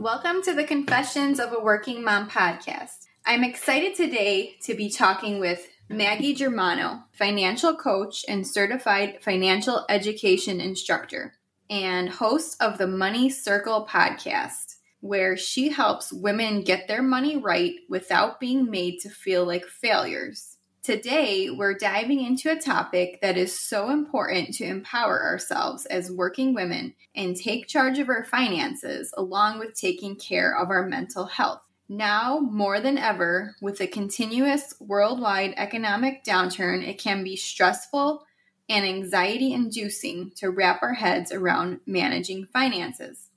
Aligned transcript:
Welcome 0.00 0.40
to 0.44 0.54
the 0.54 0.64
Confessions 0.64 1.38
of 1.38 1.52
a 1.52 1.60
Working 1.60 2.02
Mom 2.02 2.30
podcast. 2.30 3.04
I'm 3.26 3.44
excited 3.44 3.94
today 3.94 4.56
to 4.62 4.74
be 4.74 4.88
talking 4.88 5.40
with 5.40 5.68
Maggie 5.90 6.32
Germano, 6.32 7.04
financial 7.12 7.76
coach 7.76 8.24
and 8.26 8.46
certified 8.46 9.18
financial 9.20 9.84
education 9.90 10.58
instructor, 10.58 11.34
and 11.68 12.08
host 12.08 12.56
of 12.62 12.78
the 12.78 12.86
Money 12.86 13.28
Circle 13.28 13.86
podcast, 13.90 14.76
where 15.00 15.36
she 15.36 15.68
helps 15.68 16.10
women 16.10 16.64
get 16.64 16.88
their 16.88 17.02
money 17.02 17.36
right 17.36 17.74
without 17.90 18.40
being 18.40 18.70
made 18.70 19.00
to 19.00 19.10
feel 19.10 19.44
like 19.44 19.66
failures. 19.66 20.56
Today, 20.82 21.50
we're 21.50 21.74
diving 21.74 22.24
into 22.24 22.50
a 22.50 22.58
topic 22.58 23.20
that 23.20 23.36
is 23.36 23.60
so 23.60 23.90
important 23.90 24.54
to 24.54 24.64
empower 24.64 25.22
ourselves 25.22 25.84
as 25.84 26.10
working 26.10 26.54
women 26.54 26.94
and 27.14 27.36
take 27.36 27.66
charge 27.66 27.98
of 27.98 28.08
our 28.08 28.24
finances, 28.24 29.12
along 29.18 29.58
with 29.58 29.78
taking 29.78 30.16
care 30.16 30.56
of 30.56 30.70
our 30.70 30.86
mental 30.86 31.26
health. 31.26 31.60
Now, 31.86 32.40
more 32.40 32.80
than 32.80 32.96
ever, 32.96 33.56
with 33.60 33.76
the 33.76 33.86
continuous 33.86 34.72
worldwide 34.80 35.52
economic 35.58 36.24
downturn, 36.24 36.82
it 36.82 36.98
can 36.98 37.24
be 37.24 37.36
stressful 37.36 38.24
and 38.70 38.86
anxiety 38.86 39.52
inducing 39.52 40.32
to 40.36 40.48
wrap 40.48 40.82
our 40.82 40.94
heads 40.94 41.30
around 41.30 41.80
managing 41.84 42.46
finances. 42.54 43.28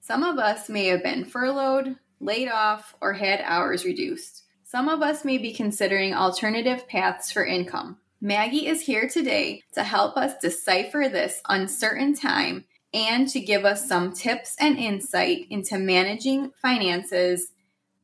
Some 0.00 0.24
of 0.24 0.38
us 0.38 0.68
may 0.68 0.86
have 0.86 1.04
been 1.04 1.26
furloughed, 1.26 1.94
laid 2.18 2.48
off, 2.48 2.96
or 3.00 3.12
had 3.12 3.40
hours 3.42 3.84
reduced. 3.84 4.45
Some 4.76 4.90
of 4.90 5.00
us 5.00 5.24
may 5.24 5.38
be 5.38 5.54
considering 5.54 6.12
alternative 6.12 6.86
paths 6.86 7.32
for 7.32 7.46
income. 7.46 7.96
Maggie 8.20 8.66
is 8.66 8.82
here 8.82 9.08
today 9.08 9.62
to 9.72 9.82
help 9.82 10.18
us 10.18 10.36
decipher 10.36 11.08
this 11.08 11.40
uncertain 11.48 12.14
time 12.14 12.66
and 12.92 13.26
to 13.30 13.40
give 13.40 13.64
us 13.64 13.88
some 13.88 14.12
tips 14.12 14.54
and 14.60 14.76
insight 14.76 15.46
into 15.48 15.78
managing 15.78 16.52
finances 16.60 17.52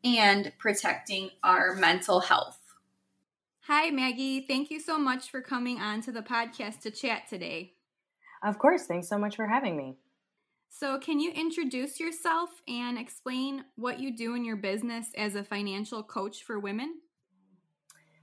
and 0.02 0.50
protecting 0.56 1.28
our 1.44 1.74
mental 1.74 2.20
health. 2.20 2.58
Hi, 3.66 3.90
Maggie. 3.90 4.40
Thank 4.40 4.70
you 4.70 4.80
so 4.80 4.96
much 4.96 5.30
for 5.30 5.42
coming 5.42 5.78
on 5.78 6.00
to 6.00 6.10
the 6.10 6.22
podcast 6.22 6.80
to 6.84 6.90
chat 6.90 7.28
today. 7.28 7.74
Of 8.42 8.58
course. 8.58 8.86
Thanks 8.86 9.10
so 9.10 9.18
much 9.18 9.36
for 9.36 9.46
having 9.46 9.76
me. 9.76 9.98
So, 10.74 10.98
can 10.98 11.20
you 11.20 11.30
introduce 11.32 12.00
yourself 12.00 12.48
and 12.66 12.98
explain 12.98 13.66
what 13.76 14.00
you 14.00 14.16
do 14.16 14.34
in 14.34 14.42
your 14.42 14.56
business 14.56 15.08
as 15.18 15.34
a 15.34 15.44
financial 15.44 16.02
coach 16.02 16.44
for 16.44 16.58
women? 16.58 16.94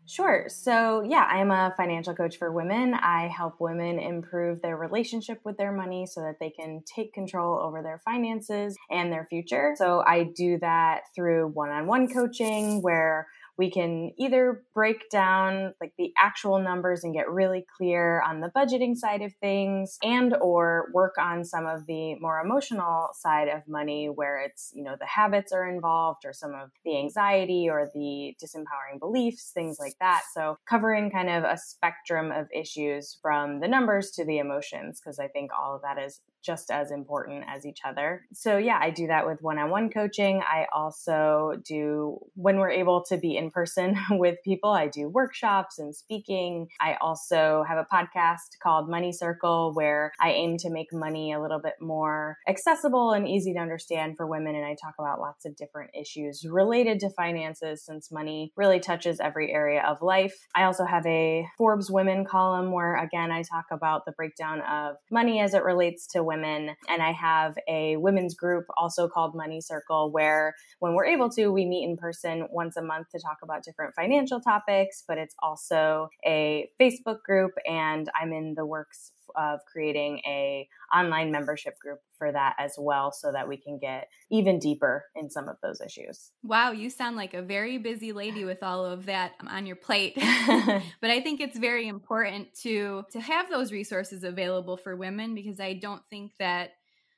Sure. 0.07 0.47
So, 0.49 1.03
yeah, 1.07 1.27
I'm 1.29 1.51
a 1.51 1.75
financial 1.77 2.15
coach 2.15 2.37
for 2.37 2.51
women. 2.51 2.95
I 2.95 3.27
help 3.27 3.61
women 3.61 3.99
improve 3.99 4.63
their 4.63 4.75
relationship 4.75 5.39
with 5.45 5.57
their 5.57 5.71
money 5.71 6.07
so 6.07 6.21
that 6.21 6.39
they 6.39 6.49
can 6.49 6.81
take 6.87 7.13
control 7.13 7.59
over 7.59 7.83
their 7.83 7.99
finances 7.99 8.75
and 8.89 9.13
their 9.13 9.27
future. 9.29 9.75
So, 9.77 10.03
I 10.07 10.23
do 10.35 10.57
that 10.57 11.01
through 11.15 11.49
one 11.49 11.69
on 11.69 11.85
one 11.85 12.11
coaching 12.11 12.81
where 12.81 13.27
we 13.59 13.69
can 13.69 14.11
either 14.17 14.63
break 14.73 15.09
down 15.09 15.73
like 15.81 15.91
the 15.97 16.13
actual 16.17 16.59
numbers 16.59 17.03
and 17.03 17.13
get 17.13 17.29
really 17.29 17.65
clear 17.77 18.21
on 18.21 18.39
the 18.39 18.49
budgeting 18.55 18.95
side 18.95 19.21
of 19.21 19.33
things 19.41 19.97
and 20.01 20.33
or 20.39 20.87
work 20.93 21.15
on 21.19 21.43
some 21.43 21.67
of 21.67 21.85
the 21.85 22.15
more 22.21 22.39
emotional 22.39 23.09
side 23.13 23.49
of 23.49 23.61
money 23.67 24.07
where 24.07 24.41
it's 24.41 24.71
you 24.73 24.81
know 24.81 24.95
the 24.97 25.05
habits 25.05 25.51
are 25.51 25.69
involved 25.69 26.21
or 26.23 26.31
some 26.31 26.53
of 26.53 26.69
the 26.85 26.97
anxiety 26.97 27.67
or 27.69 27.91
the 27.93 28.33
disempowering 28.41 28.97
beliefs 28.97 29.51
things 29.53 29.77
like 29.77 29.95
that 29.99 30.21
so 30.33 30.57
covering 30.67 31.11
kind 31.11 31.29
of 31.29 31.43
a 31.43 31.57
spectrum 31.57 32.31
of 32.31 32.47
issues 32.55 33.17
from 33.21 33.59
the 33.59 33.67
numbers 33.67 34.11
to 34.11 34.23
the 34.23 34.39
emotions 34.39 35.01
because 35.01 35.19
i 35.19 35.27
think 35.27 35.51
all 35.51 35.75
of 35.75 35.81
that 35.81 35.97
is 36.01 36.21
just 36.41 36.71
as 36.71 36.91
important 36.91 37.43
as 37.47 37.65
each 37.65 37.79
other. 37.83 38.25
So, 38.33 38.57
yeah, 38.57 38.79
I 38.81 38.91
do 38.91 39.07
that 39.07 39.25
with 39.25 39.41
one 39.41 39.59
on 39.59 39.69
one 39.69 39.89
coaching. 39.89 40.41
I 40.41 40.67
also 40.73 41.61
do, 41.65 42.19
when 42.35 42.57
we're 42.57 42.71
able 42.71 43.03
to 43.05 43.17
be 43.17 43.35
in 43.35 43.48
person 43.49 43.95
with 44.11 44.37
people, 44.43 44.71
I 44.71 44.87
do 44.87 45.09
workshops 45.09 45.79
and 45.79 45.95
speaking. 45.95 46.67
I 46.79 46.95
also 47.01 47.63
have 47.67 47.77
a 47.77 47.87
podcast 47.93 48.59
called 48.61 48.89
Money 48.89 49.11
Circle 49.11 49.73
where 49.73 50.11
I 50.19 50.31
aim 50.31 50.57
to 50.59 50.69
make 50.69 50.93
money 50.93 51.33
a 51.33 51.41
little 51.41 51.59
bit 51.59 51.75
more 51.81 52.37
accessible 52.47 53.11
and 53.11 53.27
easy 53.27 53.53
to 53.53 53.59
understand 53.59 54.17
for 54.17 54.27
women. 54.27 54.55
And 54.55 54.65
I 54.65 54.75
talk 54.75 54.95
about 54.99 55.19
lots 55.19 55.45
of 55.45 55.55
different 55.55 55.91
issues 55.93 56.45
related 56.49 56.99
to 57.01 57.09
finances 57.09 57.83
since 57.83 58.11
money 58.11 58.51
really 58.55 58.79
touches 58.79 59.19
every 59.19 59.51
area 59.51 59.83
of 59.83 60.01
life. 60.01 60.35
I 60.55 60.63
also 60.63 60.85
have 60.85 61.05
a 61.05 61.47
Forbes 61.57 61.89
Women 61.91 62.25
column 62.25 62.71
where, 62.71 62.97
again, 62.97 63.31
I 63.31 63.43
talk 63.43 63.65
about 63.71 64.05
the 64.05 64.11
breakdown 64.11 64.61
of 64.61 64.95
money 65.11 65.39
as 65.41 65.53
it 65.53 65.63
relates 65.63 66.07
to 66.07 66.23
women. 66.23 66.75
And 66.87 67.01
I 67.01 67.11
have 67.11 67.57
a 67.67 67.97
women's 67.97 68.35
group 68.35 68.65
also 68.77 69.07
called 69.07 69.35
Money 69.35 69.61
Circle, 69.61 70.11
where 70.11 70.55
when 70.79 70.93
we're 70.93 71.05
able 71.05 71.29
to, 71.31 71.49
we 71.49 71.65
meet 71.65 71.87
in 71.87 71.97
person 71.97 72.47
once 72.51 72.77
a 72.77 72.81
month 72.81 73.07
to 73.11 73.19
talk 73.19 73.38
about 73.43 73.63
different 73.63 73.93
financial 73.95 74.39
topics, 74.39 75.03
but 75.07 75.17
it's 75.17 75.35
also 75.39 76.09
a 76.25 76.69
Facebook 76.79 77.23
group. 77.23 77.51
And 77.67 78.09
I'm 78.19 78.33
in 78.33 78.53
the 78.55 78.65
works 78.65 79.11
of 79.35 79.59
creating 79.71 80.21
a 80.25 80.67
online 80.95 81.31
membership 81.31 81.77
group 81.79 81.99
for 82.17 82.31
that 82.31 82.55
as 82.59 82.75
well 82.77 83.11
so 83.11 83.31
that 83.31 83.47
we 83.47 83.57
can 83.57 83.77
get 83.79 84.09
even 84.29 84.59
deeper 84.59 85.05
in 85.15 85.29
some 85.29 85.47
of 85.47 85.55
those 85.61 85.81
issues. 85.81 86.31
Wow, 86.43 86.71
you 86.71 86.89
sound 86.89 87.15
like 87.15 87.33
a 87.33 87.41
very 87.41 87.77
busy 87.77 88.11
lady 88.11 88.43
with 88.43 88.63
all 88.63 88.85
of 88.85 89.05
that 89.05 89.33
on 89.47 89.65
your 89.65 89.75
plate. 89.75 90.15
but 90.17 91.11
I 91.11 91.21
think 91.21 91.39
it's 91.39 91.57
very 91.57 91.87
important 91.87 92.53
to 92.61 93.03
to 93.11 93.19
have 93.19 93.49
those 93.49 93.71
resources 93.71 94.23
available 94.23 94.77
for 94.77 94.95
women 94.95 95.35
because 95.35 95.59
I 95.59 95.73
don't 95.73 96.03
think 96.09 96.33
that 96.39 96.71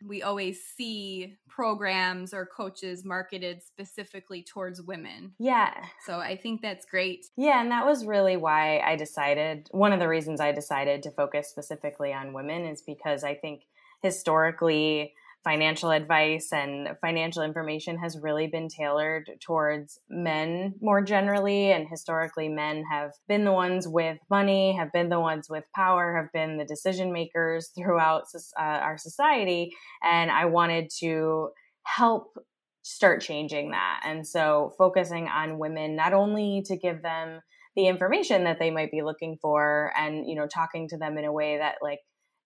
we 0.08 0.24
always 0.24 0.64
see 0.64 1.38
programs 1.48 2.34
or 2.34 2.46
coaches 2.46 3.04
marketed 3.04 3.62
specifically 3.62 4.42
towards 4.42 4.82
women. 4.82 5.34
Yeah. 5.40 5.74
So 6.06 6.20
I 6.20 6.36
think 6.36 6.62
that's 6.62 6.86
great. 6.86 7.26
Yeah, 7.38 7.62
and 7.62 7.72
that 7.72 7.86
was 7.86 8.06
really 8.06 8.38
why 8.38 8.80
I 8.80 8.96
decided, 8.96 9.68
one 9.72 9.94
of 9.94 10.00
the 10.00 10.08
reasons 10.08 10.40
I 10.40 10.52
decided 10.52 11.04
to 11.04 11.12
focus 11.12 11.50
specifically 11.50 12.14
on 12.14 12.34
women 12.34 12.66
is 12.66 12.82
because 12.82 13.24
I 13.24 13.36
think 13.36 13.64
historically 14.02 15.14
financial 15.44 15.92
advice 15.92 16.50
and 16.52 16.90
financial 17.02 17.42
information 17.42 17.98
has 17.98 18.18
really 18.22 18.48
been 18.48 18.68
tailored 18.68 19.30
towards 19.44 20.00
men 20.10 20.76
more 20.82 21.02
generally. 21.02 21.72
And 21.72 21.88
historically, 21.90 22.48
men 22.48 22.84
have 22.92 23.12
been 23.28 23.44
the 23.44 23.52
ones 23.52 23.88
with 23.88 24.20
money, 24.30 24.76
have 24.76 24.92
been 24.92 25.10
the 25.10 25.20
ones 25.20 25.48
with 25.50 25.64
power, 25.76 26.16
have 26.16 26.32
been 26.32 26.58
the 26.58 26.66
decision 26.66 27.12
makers 27.12 27.72
throughout 27.76 28.24
uh, 28.58 28.62
our 28.62 28.98
society. 28.98 29.72
And 30.04 30.30
I 30.30 30.46
wanted 30.46 30.90
to 31.00 31.50
help 31.84 32.38
start 32.84 33.22
changing 33.22 33.72
that. 33.72 34.02
And 34.06 34.28
so 34.28 34.74
focusing 34.78 35.28
on 35.28 35.60
women, 35.60 35.96
not 35.96 36.14
only 36.14 36.64
to 36.66 36.78
give 36.78 37.02
them 37.02 37.42
the 37.76 37.88
information 37.88 38.44
that 38.44 38.60
they 38.60 38.70
might 38.70 38.92
be 38.92 39.02
looking 39.02 39.38
for 39.42 39.94
and, 39.98 40.28
you 40.28 40.36
know, 40.36 40.48
talking 40.48 40.90
to 40.90 40.98
them 40.98 41.18
in 41.18 41.26
a 41.26 41.32
way 41.32 41.58
that 41.58 41.76
like 41.82 42.00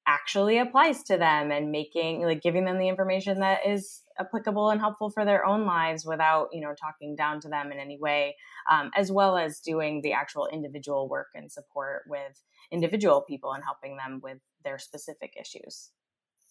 actually 0.08 0.60
applies 0.60 1.04
to 1.04 1.18
them 1.18 1.52
and 1.52 1.72
making 1.72 2.22
like 2.22 2.42
giving 2.42 2.66
them 2.66 2.78
the 2.78 2.88
information 2.88 3.40
that 3.40 3.66
is 3.66 4.02
applicable 4.20 4.70
and 4.70 4.80
helpful 4.80 5.10
for 5.10 5.26
their 5.26 5.46
own 5.46 5.66
lives 5.66 6.06
without 6.06 6.50
you 6.54 6.62
know 6.62 6.74
talking 6.80 7.16
down 7.16 7.40
to 7.40 7.50
them 7.50 7.72
in 7.72 7.80
any 7.80 7.98
way 7.98 8.36
um, 8.70 8.92
as 8.96 9.12
well 9.12 9.38
as 9.38 9.60
doing 9.60 10.02
the 10.02 10.14
actual 10.14 10.48
individual 10.48 11.10
work 11.10 11.30
and 11.34 11.52
support 11.52 12.04
with 12.08 12.42
individual 12.72 13.22
people 13.22 13.52
and 13.54 13.64
helping 13.64 13.98
them 13.98 14.20
with 14.24 14.38
their 14.64 14.80
specific 14.80 15.36
issues. 15.40 15.92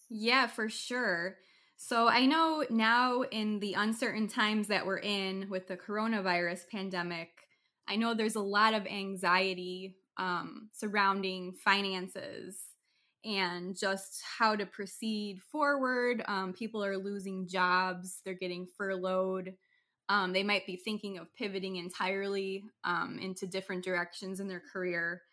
Yeah 0.09 0.47
for 0.47 0.69
sure. 0.69 1.37
So 1.77 2.07
i 2.07 2.25
know 2.25 2.65
now 2.69 3.21
in 3.23 3.59
the 3.59 3.73
uncertain 3.73 4.27
times 4.27 4.67
that 4.67 4.85
we're 4.85 4.99
in 4.99 5.47
with 5.49 5.67
the 5.67 5.75
coronavirus 5.75 6.61
pandemic 6.71 7.29
i 7.85 7.97
know 7.97 8.13
there's 8.13 8.35
a 8.35 8.41
lot 8.41 8.73
of 8.73 8.87
anxiety 8.87 9.97
um, 10.17 10.69
surrounding 10.71 11.51
finances 11.51 12.57
and 13.25 13.77
just 13.77 14.21
how 14.37 14.55
to 14.55 14.65
proceed 14.65 15.41
forward. 15.41 16.23
Um, 16.27 16.53
people 16.53 16.83
are 16.83 16.97
losing 16.97 17.47
jobs, 17.47 18.21
they're 18.23 18.33
getting 18.33 18.67
furloughed. 18.77 19.53
Um, 20.07 20.33
they 20.33 20.43
might 20.43 20.67
be 20.67 20.75
thinking 20.75 21.17
of 21.17 21.33
pivoting 21.35 21.77
entirely 21.77 22.63
um, 22.83 23.17
into 23.19 23.47
different 23.47 23.83
directions 23.83 24.39
in 24.39 24.47
their 24.47 24.61
career. 24.71 25.23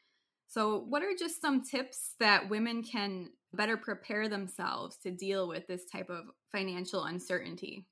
So, 0.48 0.84
what 0.88 1.02
are 1.02 1.14
just 1.18 1.40
some 1.40 1.62
tips 1.62 2.14
that 2.20 2.48
women 2.48 2.82
can 2.82 3.30
better 3.54 3.76
prepare 3.76 4.28
themselves 4.28 4.96
to 4.98 5.10
deal 5.10 5.46
with 5.46 5.66
this 5.66 5.84
type 5.84 6.08
of 6.08 6.24
financial 6.50 7.04
uncertainty? 7.04 7.86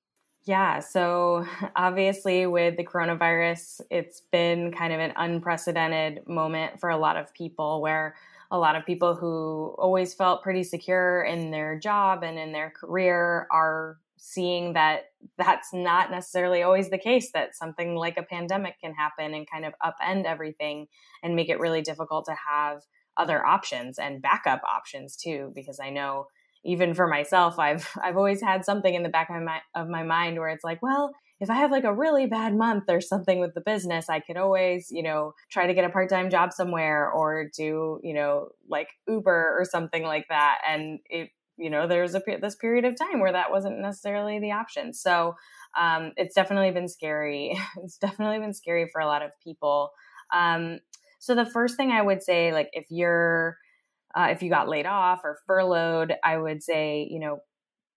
Yeah, 0.45 0.81
so 0.81 1.47
obviously 1.77 2.47
with 2.47 2.77
the 2.77 2.85
coronavirus, 2.85 3.83
it's 3.91 4.23
been 4.33 4.73
kind 4.73 4.93
of 4.93 5.01
an 5.01 5.13
unprecedented 5.17 6.27
moment 6.27 6.81
for 6.81 6.91
a 6.91 6.97
lot 6.97 7.17
of 7.17 7.33
people 7.35 7.81
where 7.81 8.15
a 8.51 8.59
lot 8.59 8.77
of 8.77 8.85
people 8.85 9.15
who 9.15 9.75
always 9.79 10.13
felt 10.15 10.43
pretty 10.43 10.65
secure 10.65 11.23
in 11.23 11.51
their 11.51 11.79
job 11.79 12.23
and 12.23 12.39
in 12.39 12.53
their 12.53 12.71
career 12.71 13.47
are 13.51 13.99
seeing 14.19 14.75
that 14.75 15.05
that's 15.39 15.73
not 15.73 16.11
necessarily 16.11 16.63
always 16.63 16.91
the 16.91 16.99
case 16.99 17.31
that 17.33 17.57
something 17.57 17.95
like 17.95 18.19
a 18.19 18.23
pandemic 18.23 18.75
can 18.81 18.93
happen 18.93 19.33
and 19.33 19.51
kind 19.51 19.65
of 19.65 19.73
upend 19.83 20.25
everything 20.25 20.87
and 21.23 21.35
make 21.35 21.49
it 21.49 21.59
really 21.59 21.81
difficult 21.81 22.27
to 22.27 22.35
have 22.49 22.83
other 23.17 23.45
options 23.45 23.99
and 23.99 24.21
backup 24.21 24.61
options 24.65 25.17
too 25.17 25.51
because 25.55 25.81
i 25.81 25.89
know 25.89 26.27
even 26.65 26.93
for 26.93 27.07
myself 27.07 27.59
i've 27.59 27.89
i've 28.03 28.17
always 28.17 28.43
had 28.43 28.65
something 28.65 28.95
in 28.95 29.03
the 29.03 29.09
back 29.09 29.31
of 29.31 29.43
my 29.43 29.61
of 29.75 29.89
my 29.89 30.03
mind 30.03 30.39
where 30.39 30.51
it's 30.51 30.65
like 30.65 30.83
well 30.83 31.13
if 31.41 31.49
I 31.49 31.55
have 31.55 31.71
like 31.71 31.85
a 31.85 31.95
really 31.95 32.27
bad 32.27 32.55
month 32.55 32.85
or 32.89 33.01
something 33.01 33.41
with 33.41 33.55
the 33.55 33.63
business, 33.63 34.11
I 34.11 34.21
could 34.21 34.37
always, 34.37 34.89
you 34.91 35.03
know, 35.03 35.33
try 35.51 35.67
to 35.67 35.75
get 35.75 35.87
a 35.87 35.91
part 35.91 36.11
time 36.11 36.29
job 36.29 36.53
somewhere 36.53 37.11
or 37.11 37.49
do, 37.57 37.99
you 38.03 38.13
know, 38.13 38.49
like 38.69 38.89
Uber 39.09 39.57
or 39.59 39.65
something 39.65 40.03
like 40.03 40.27
that. 40.29 40.59
And 40.69 41.01
it, 41.09 41.31
you 41.57 41.71
know, 41.71 41.89
there's 41.89 42.15
a 42.15 42.23
this 42.41 42.57
period 42.57 42.85
of 42.85 42.97
time 42.97 43.21
where 43.21 43.33
that 43.33 43.51
wasn't 43.51 43.81
necessarily 43.81 44.39
the 44.39 44.53
option. 44.53 44.93
So 44.93 45.35
um, 45.79 46.13
it's 46.17 46.35
definitely 46.35 46.73
been 46.73 46.89
scary. 46.89 47.59
it's 47.83 47.97
definitely 47.97 48.39
been 48.39 48.55
scary 48.55 48.89
for 48.93 49.01
a 49.01 49.07
lot 49.07 49.23
of 49.23 49.31
people. 49.43 49.91
Um, 50.35 50.81
so 51.21 51.35
the 51.35 51.47
first 51.47 51.77
thing 51.77 51.91
I 51.91 52.03
would 52.03 52.23
say, 52.23 52.53
like 52.53 52.69
if 52.73 52.87
you're 52.91 53.57
uh, 54.15 54.29
if 54.31 54.43
you 54.43 54.51
got 54.51 54.69
laid 54.69 54.87
off 54.87 55.21
or 55.25 55.39
furloughed, 55.47 56.15
I 56.25 56.37
would 56.37 56.63
say, 56.63 57.07
you 57.09 57.21
know, 57.21 57.39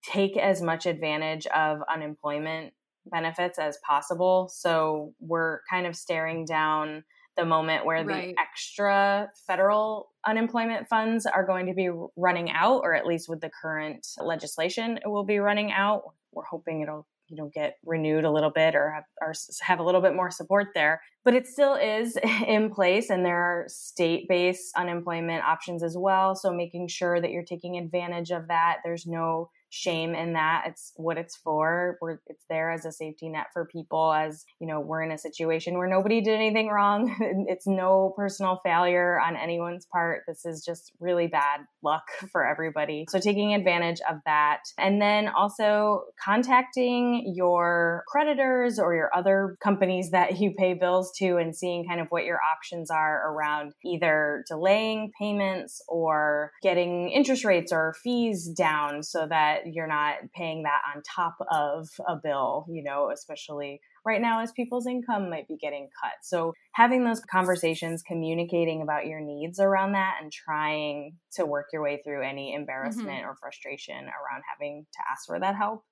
take 0.04 0.38
as 0.38 0.62
much 0.62 0.86
advantage 0.86 1.48
of 1.48 1.80
unemployment 1.92 2.74
benefits 3.06 3.60
as 3.60 3.78
possible. 3.86 4.50
So 4.54 5.14
we're 5.20 5.60
kind 5.70 5.86
of 5.86 5.96
staring 5.96 6.46
down 6.46 7.04
the 7.36 7.46
moment 7.46 7.86
where 7.86 8.04
right. 8.04 8.36
the 8.36 8.42
extra 8.42 9.30
federal 9.48 10.12
unemployment 10.26 10.88
funds 10.88 11.26
are 11.26 11.46
going 11.46 11.66
to 11.66 11.74
be 11.74 11.90
running 12.16 12.52
out, 12.52 12.82
or 12.84 12.94
at 12.94 13.06
least 13.08 13.28
with 13.28 13.42
the 13.42 13.50
current 13.50 14.06
legislation, 14.20 15.00
it 15.04 15.08
will 15.08 15.24
be 15.24 15.40
running 15.40 15.72
out. 15.72 16.04
We're 16.32 16.44
hoping 16.44 16.82
it'll 16.82 17.08
you 17.30 17.38
know 17.38 17.50
get 17.54 17.78
renewed 17.86 18.26
a 18.26 18.32
little 18.32 18.50
bit 18.50 18.76
or 18.76 18.92
have, 18.92 19.04
or 19.22 19.34
have 19.62 19.80
a 19.80 19.84
little 19.84 20.02
bit 20.02 20.16
more 20.16 20.30
support 20.30 20.68
there 20.76 21.02
but 21.24 21.34
it 21.34 21.48
still 21.48 21.76
is 21.76 22.18
in 22.48 22.70
place 22.70 23.10
and 23.10 23.26
there 23.26 23.38
are 23.38 23.66
state-based 23.68 24.76
unemployment 24.76 25.44
options 25.44 25.84
as 25.84 25.96
well 25.98 26.36
so 26.36 26.52
making 26.52 26.88
sure 26.88 27.20
that 27.22 27.32
you're 27.32 27.44
taking 27.44 27.78
advantage 27.78 28.30
of 28.30 28.48
that 28.50 28.80
there's 28.84 29.08
no 29.08 29.50
shame 29.74 30.14
in 30.14 30.34
that. 30.34 30.66
It's 30.68 30.94
what 30.98 31.18
it's 31.18 31.36
for. 31.36 31.98
We're, 32.00 32.20
it's 32.28 32.46
there 32.48 32.72
as 32.72 32.86
a 32.86 32.92
safety 32.92 33.28
net 33.28 33.48
for 33.54 33.66
people 33.66 34.14
as, 34.14 34.46
you 34.60 34.68
know, 34.68 34.80
we're 34.80 35.02
in 35.02 35.12
a 35.12 35.18
situation 35.18 35.80
where 35.80 35.88
nobody 35.88 36.22
did 36.22 36.36
anything 36.36 36.68
wrong. 36.68 37.16
it's 37.50 37.66
no 37.66 38.14
personal 38.16 38.62
failure 38.64 39.20
on 39.20 39.36
anyone's 39.36 39.88
part. 39.92 40.22
This 40.28 40.46
is 40.46 40.64
just 40.64 40.92
really 41.00 41.26
bad 41.26 41.62
luck 41.82 42.04
for 42.32 42.46
everybody. 42.46 43.06
So 43.10 43.20
taking 43.20 43.56
advantage 43.56 44.00
of 44.08 44.18
that. 44.28 44.60
And 44.78 45.02
then 45.02 45.28
also 45.28 46.04
contacting 46.24 47.34
your 47.36 48.04
creditors 48.08 48.78
or 48.78 48.94
your 48.94 49.10
other 49.16 49.58
companies 49.64 50.12
that 50.12 50.40
you 50.40 50.54
pay 50.56 50.76
bills 50.76 51.12
to 51.18 51.38
and 51.38 51.56
seeing 51.56 51.88
kind 51.88 52.00
of 52.00 52.08
what 52.10 52.26
your 52.26 52.40
options 52.56 52.92
are 52.92 53.34
around 53.34 53.74
either 53.84 54.44
delaying 54.48 55.12
payments 55.20 55.82
or 55.88 56.52
getting 56.62 57.10
interest 57.10 57.44
rates 57.44 57.72
or 57.72 57.96
fees 58.04 58.48
down 58.56 59.02
so 59.02 59.26
that 59.28 59.63
you're 59.72 59.88
not 59.88 60.16
paying 60.36 60.64
that 60.64 60.82
on 60.94 61.02
top 61.04 61.36
of 61.52 61.90
a 62.08 62.16
bill, 62.16 62.66
you 62.70 62.84
know, 62.84 63.10
especially 63.14 63.82
right 64.06 64.22
now 64.22 64.42
as 64.42 64.52
people's 64.52 64.88
income 64.88 65.30
might 65.30 65.48
be 65.48 65.58
getting 65.58 65.90
cut. 66.02 66.14
So 66.22 66.54
having 66.74 67.06
those 67.06 67.22
conversations, 67.22 68.04
communicating 68.04 68.82
about 68.82 69.06
your 69.06 69.22
needs 69.22 69.60
around 69.60 69.94
that 69.94 70.16
and 70.22 70.32
trying 70.32 71.18
to 71.34 71.46
work 71.46 71.68
your 71.72 71.82
way 71.82 72.02
through 72.04 72.24
any 72.24 72.54
embarrassment 72.54 73.10
mm-hmm. 73.10 73.30
or 73.30 73.36
frustration 73.40 73.96
around 73.96 74.44
having 74.52 74.86
to 74.92 75.00
ask 75.12 75.26
for 75.26 75.40
that 75.40 75.56
help. 75.56 75.84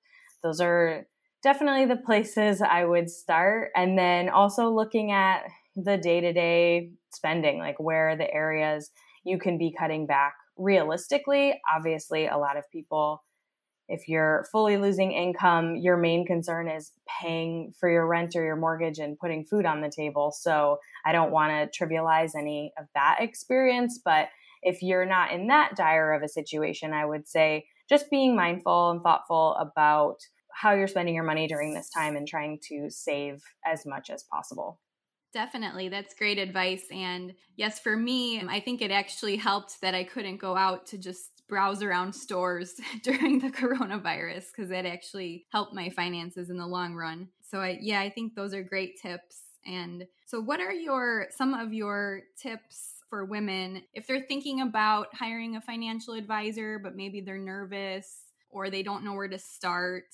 Those 0.42 0.60
are 0.60 1.06
definitely 1.42 1.86
the 1.86 1.96
places 1.96 2.62
I 2.62 2.84
would 2.84 3.10
start. 3.10 3.70
And 3.74 3.98
then 3.98 4.28
also 4.28 4.70
looking 4.70 5.10
at 5.10 5.42
the 5.76 5.96
day 5.96 6.20
to 6.20 6.32
day 6.32 6.90
spending, 7.12 7.58
like 7.58 7.80
where 7.80 8.10
are 8.10 8.16
the 8.16 8.32
areas 8.32 8.90
you 9.24 9.38
can 9.38 9.58
be 9.58 9.74
cutting 9.76 10.06
back 10.06 10.34
realistically. 10.56 11.54
Obviously, 11.74 12.26
a 12.26 12.36
lot 12.36 12.56
of 12.56 12.64
people 12.70 13.22
if 13.92 14.08
you're 14.08 14.46
fully 14.50 14.78
losing 14.78 15.12
income, 15.12 15.76
your 15.76 15.98
main 15.98 16.26
concern 16.26 16.66
is 16.66 16.92
paying 17.20 17.72
for 17.78 17.90
your 17.90 18.06
rent 18.06 18.34
or 18.34 18.42
your 18.42 18.56
mortgage 18.56 18.98
and 18.98 19.18
putting 19.18 19.44
food 19.44 19.66
on 19.66 19.82
the 19.82 19.92
table. 19.94 20.32
So 20.32 20.78
I 21.04 21.12
don't 21.12 21.30
want 21.30 21.50
to 21.50 21.84
trivialize 21.84 22.30
any 22.34 22.72
of 22.78 22.86
that 22.94 23.18
experience. 23.20 24.00
But 24.02 24.28
if 24.62 24.80
you're 24.80 25.04
not 25.04 25.32
in 25.32 25.48
that 25.48 25.76
dire 25.76 26.14
of 26.14 26.22
a 26.22 26.28
situation, 26.28 26.94
I 26.94 27.04
would 27.04 27.28
say 27.28 27.66
just 27.88 28.10
being 28.10 28.34
mindful 28.34 28.90
and 28.90 29.02
thoughtful 29.02 29.54
about 29.56 30.16
how 30.54 30.72
you're 30.72 30.88
spending 30.88 31.14
your 31.14 31.24
money 31.24 31.46
during 31.46 31.74
this 31.74 31.90
time 31.90 32.16
and 32.16 32.26
trying 32.26 32.60
to 32.68 32.88
save 32.88 33.42
as 33.66 33.84
much 33.84 34.08
as 34.08 34.22
possible. 34.22 34.80
Definitely. 35.32 35.88
That's 35.88 36.14
great 36.14 36.38
advice. 36.38 36.84
And 36.92 37.34
yes, 37.56 37.78
for 37.78 37.96
me, 37.96 38.40
I 38.42 38.60
think 38.60 38.82
it 38.82 38.90
actually 38.90 39.36
helped 39.36 39.80
that 39.80 39.94
I 39.94 40.04
couldn't 40.04 40.36
go 40.36 40.56
out 40.56 40.86
to 40.88 40.98
just 40.98 41.31
browse 41.52 41.82
around 41.82 42.14
stores 42.14 42.80
during 43.02 43.38
the 43.38 43.50
coronavirus 43.50 44.46
because 44.56 44.70
it 44.70 44.86
actually 44.86 45.44
helped 45.50 45.74
my 45.74 45.90
finances 45.90 46.48
in 46.48 46.56
the 46.56 46.66
long 46.66 46.94
run. 46.94 47.28
So 47.42 47.60
I 47.60 47.78
yeah, 47.78 48.00
I 48.00 48.08
think 48.08 48.34
those 48.34 48.54
are 48.54 48.62
great 48.62 48.98
tips. 48.98 49.42
And 49.66 50.06
so 50.24 50.40
what 50.40 50.60
are 50.60 50.72
your 50.72 51.26
some 51.36 51.52
of 51.52 51.74
your 51.74 52.22
tips 52.40 53.02
for 53.10 53.26
women 53.26 53.82
if 53.92 54.06
they're 54.06 54.24
thinking 54.26 54.62
about 54.62 55.08
hiring 55.14 55.56
a 55.56 55.60
financial 55.60 56.14
advisor 56.14 56.78
but 56.78 56.96
maybe 56.96 57.20
they're 57.20 57.36
nervous 57.36 58.22
or 58.48 58.70
they 58.70 58.82
don't 58.82 59.04
know 59.04 59.12
where 59.12 59.28
to 59.28 59.38
start? 59.38 60.06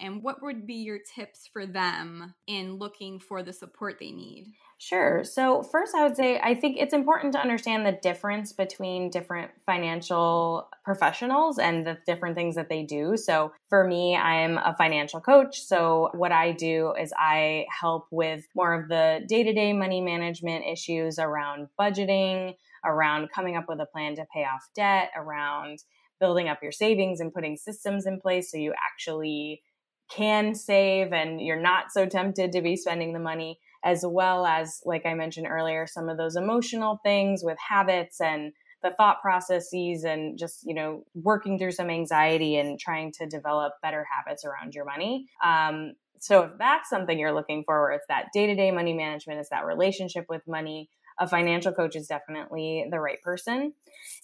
And 0.00 0.22
what 0.22 0.42
would 0.42 0.66
be 0.66 0.76
your 0.76 0.98
tips 1.14 1.46
for 1.52 1.66
them 1.66 2.34
in 2.46 2.76
looking 2.76 3.18
for 3.18 3.42
the 3.42 3.52
support 3.52 3.98
they 4.00 4.12
need? 4.12 4.54
Sure. 4.78 5.24
So, 5.24 5.62
first, 5.62 5.94
I 5.94 6.02
would 6.02 6.16
say 6.16 6.38
I 6.38 6.54
think 6.54 6.76
it's 6.78 6.92
important 6.92 7.32
to 7.32 7.40
understand 7.40 7.86
the 7.86 7.92
difference 7.92 8.52
between 8.52 9.08
different 9.08 9.50
financial 9.64 10.68
professionals 10.84 11.58
and 11.58 11.86
the 11.86 11.96
different 12.06 12.36
things 12.36 12.56
that 12.56 12.68
they 12.68 12.82
do. 12.82 13.16
So, 13.16 13.52
for 13.70 13.84
me, 13.84 14.14
I'm 14.16 14.58
a 14.58 14.74
financial 14.76 15.18
coach. 15.20 15.62
So, 15.62 16.10
what 16.12 16.30
I 16.30 16.52
do 16.52 16.92
is 17.00 17.10
I 17.16 17.64
help 17.70 18.06
with 18.10 18.44
more 18.54 18.74
of 18.74 18.88
the 18.90 19.24
day 19.26 19.42
to 19.44 19.52
day 19.54 19.72
money 19.72 20.02
management 20.02 20.66
issues 20.70 21.18
around 21.18 21.68
budgeting, 21.80 22.54
around 22.84 23.30
coming 23.34 23.56
up 23.56 23.64
with 23.68 23.80
a 23.80 23.86
plan 23.86 24.14
to 24.16 24.26
pay 24.34 24.44
off 24.44 24.68
debt, 24.74 25.10
around 25.16 25.78
building 26.20 26.48
up 26.48 26.62
your 26.62 26.72
savings 26.72 27.20
and 27.20 27.32
putting 27.32 27.56
systems 27.56 28.04
in 28.04 28.20
place 28.20 28.50
so 28.50 28.58
you 28.58 28.74
actually 28.92 29.62
can 30.10 30.54
save 30.54 31.12
and 31.12 31.40
you're 31.40 31.60
not 31.60 31.86
so 31.90 32.06
tempted 32.06 32.52
to 32.52 32.60
be 32.62 32.76
spending 32.76 33.12
the 33.12 33.18
money 33.18 33.58
as 33.86 34.04
well 34.04 34.44
as, 34.44 34.80
like 34.84 35.06
I 35.06 35.14
mentioned 35.14 35.46
earlier, 35.48 35.86
some 35.86 36.08
of 36.08 36.18
those 36.18 36.34
emotional 36.34 37.00
things 37.04 37.42
with 37.44 37.56
habits 37.58 38.20
and 38.20 38.52
the 38.82 38.90
thought 38.90 39.22
processes 39.22 40.02
and 40.02 40.36
just, 40.36 40.64
you 40.64 40.74
know, 40.74 41.04
working 41.14 41.56
through 41.56 41.70
some 41.70 41.88
anxiety 41.88 42.58
and 42.58 42.80
trying 42.80 43.12
to 43.12 43.26
develop 43.26 43.74
better 43.82 44.04
habits 44.12 44.44
around 44.44 44.74
your 44.74 44.84
money. 44.84 45.26
Um, 45.42 45.92
so 46.18 46.42
if 46.42 46.50
that's 46.58 46.90
something 46.90 47.16
you're 47.16 47.34
looking 47.34 47.62
for, 47.64 47.80
where 47.80 47.92
it's 47.92 48.06
that 48.08 48.26
day 48.34 48.48
to 48.48 48.56
day 48.56 48.72
money 48.72 48.92
management, 48.92 49.38
it's 49.38 49.50
that 49.50 49.64
relationship 49.64 50.26
with 50.28 50.42
money, 50.48 50.90
a 51.20 51.28
financial 51.28 51.72
coach 51.72 51.94
is 51.94 52.08
definitely 52.08 52.86
the 52.90 52.98
right 52.98 53.22
person. 53.22 53.72